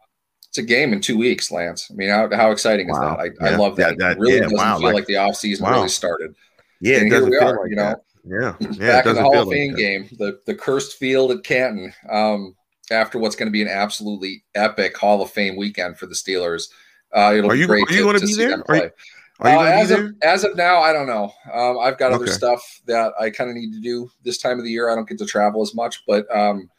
it's 0.56 0.58
a 0.58 0.64
game 0.64 0.94
in 0.94 1.02
two 1.02 1.18
weeks, 1.18 1.52
Lance. 1.52 1.90
I 1.92 1.96
mean, 1.96 2.10
how, 2.10 2.34
how 2.34 2.52
exciting 2.52 2.90
is 2.90 2.98
that? 2.98 3.20
I, 3.20 3.26
yeah. 3.26 3.32
I 3.42 3.56
love 3.58 3.76
that. 3.76 3.98
that, 3.98 4.00
that 4.00 4.12
it 4.14 4.20
really 4.20 4.36
yeah, 4.36 4.42
doesn't 4.44 4.58
wow. 4.58 4.78
feel 4.78 4.86
like, 4.86 4.96
like 4.96 5.06
the 5.06 5.16
offseason 5.16 5.62
wow. 5.62 5.74
really 5.74 5.90
started. 5.90 6.34
Yeah, 6.80 7.00
and 7.00 7.12
here 7.12 7.30
we 7.30 7.38
are, 7.38 7.60
like 7.60 7.70
you 7.70 7.76
know. 7.76 7.84
That. 7.84 8.02
Yeah, 8.28 8.56
yeah 8.72 8.92
back 8.94 9.06
in 9.06 9.16
the 9.16 9.22
Hall 9.22 9.38
of 9.38 9.50
Fame 9.50 9.74
like 9.74 9.78
game, 9.78 10.10
the 10.18 10.40
the 10.46 10.56
cursed 10.56 10.98
field 10.98 11.32
at 11.32 11.44
Canton. 11.44 11.94
Um, 12.10 12.56
after 12.92 13.20
what's 13.20 13.36
going 13.36 13.48
to 13.48 13.52
be 13.52 13.62
an 13.62 13.68
absolutely 13.68 14.44
epic 14.54 14.98
Hall 14.98 15.22
of 15.22 15.30
Fame 15.30 15.58
weekend 15.58 15.98
for 15.98 16.06
the 16.06 16.16
Steelers. 16.16 16.70
Uh, 17.14 17.34
it'll 17.36 17.52
are 17.52 17.56
you, 17.56 17.64
be 17.64 17.68
great 17.68 17.90
are 17.90 17.94
you 17.94 18.06
to, 18.06 18.14
to, 18.14 18.20
to 18.20 18.28
see 18.28 18.46
them 18.46 18.64
play. 18.64 18.92
Are, 19.40 19.50
are 19.50 19.58
uh, 19.58 19.64
as 19.66 19.92
of 19.92 20.14
as 20.22 20.44
of 20.44 20.56
now, 20.56 20.80
I 20.80 20.94
don't 20.94 21.08
know. 21.08 21.34
Um, 21.54 21.80
I've 21.80 21.98
got 21.98 22.14
okay. 22.14 22.24
other 22.24 22.28
stuff 22.28 22.82
that 22.86 23.12
I 23.20 23.30
kind 23.30 23.50
of 23.50 23.56
need 23.56 23.74
to 23.74 23.82
do 23.82 24.10
this 24.24 24.38
time 24.38 24.58
of 24.58 24.64
the 24.64 24.72
year. 24.72 24.90
I 24.90 24.96
don't 24.96 25.08
get 25.08 25.18
to 25.18 25.26
travel 25.26 25.62
as 25.62 25.76
much, 25.76 26.04
but 26.08 26.26
um, 26.36 26.70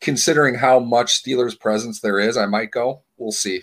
considering 0.00 0.54
how 0.54 0.78
much 0.78 1.22
Steelers 1.22 1.58
presence 1.58 2.00
there 2.00 2.18
is, 2.18 2.36
I 2.36 2.46
might 2.46 2.70
go. 2.70 3.02
We'll 3.18 3.32
see. 3.32 3.62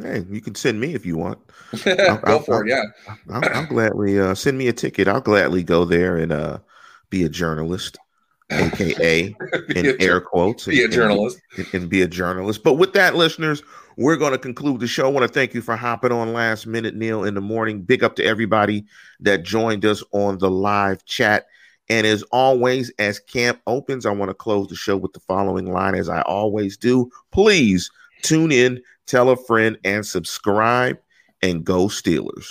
Hey, 0.00 0.24
you 0.28 0.40
can 0.40 0.54
send 0.54 0.80
me 0.80 0.94
if 0.94 1.06
you 1.06 1.16
want. 1.16 1.38
I'll, 1.86 2.16
go 2.18 2.20
I'll, 2.24 2.38
for 2.40 2.54
I'll, 2.54 2.60
it. 2.62 2.68
Yeah, 2.68 2.82
I'll, 3.30 3.56
I'll 3.56 3.66
gladly 3.66 4.18
uh, 4.18 4.34
send 4.34 4.58
me 4.58 4.68
a 4.68 4.72
ticket. 4.72 5.06
I'll 5.06 5.20
gladly 5.20 5.62
go 5.62 5.84
there 5.84 6.16
and 6.16 6.32
uh, 6.32 6.58
be 7.10 7.22
a 7.24 7.28
journalist, 7.28 7.96
aka 8.50 9.36
in 9.76 9.96
air 10.00 10.20
quotes, 10.20 10.66
be 10.66 10.82
and, 10.82 10.92
a 10.92 10.96
journalist 10.96 11.38
and, 11.56 11.66
and, 11.74 11.88
be 11.88 12.02
a 12.02 12.08
journalist. 12.08 12.64
But 12.64 12.74
with 12.74 12.92
that, 12.94 13.14
listeners, 13.14 13.62
we're 13.96 14.16
going 14.16 14.32
to 14.32 14.38
conclude 14.38 14.80
the 14.80 14.88
show. 14.88 15.06
I 15.06 15.10
want 15.10 15.26
to 15.26 15.32
thank 15.32 15.54
you 15.54 15.62
for 15.62 15.76
hopping 15.76 16.10
on 16.10 16.32
last 16.32 16.66
minute, 16.66 16.96
Neal, 16.96 17.22
in 17.22 17.34
the 17.34 17.40
morning. 17.40 17.82
Big 17.82 18.02
up 18.02 18.16
to 18.16 18.24
everybody 18.24 18.86
that 19.20 19.44
joined 19.44 19.84
us 19.84 20.02
on 20.12 20.38
the 20.38 20.50
live 20.50 21.04
chat. 21.04 21.46
And 21.88 22.06
as 22.06 22.22
always, 22.24 22.90
as 22.98 23.18
camp 23.18 23.60
opens, 23.66 24.06
I 24.06 24.10
want 24.10 24.30
to 24.30 24.34
close 24.34 24.68
the 24.68 24.76
show 24.76 24.96
with 24.96 25.12
the 25.12 25.20
following 25.20 25.70
line, 25.72 25.94
as 25.94 26.08
I 26.08 26.22
always 26.22 26.76
do. 26.76 27.10
Please 27.30 27.90
tune 28.22 28.52
in 28.52 28.80
tell 29.06 29.30
a 29.30 29.36
friend, 29.36 29.78
and 29.84 30.04
subscribe, 30.04 30.98
and 31.42 31.64
go 31.64 31.86
Steelers. 31.86 32.46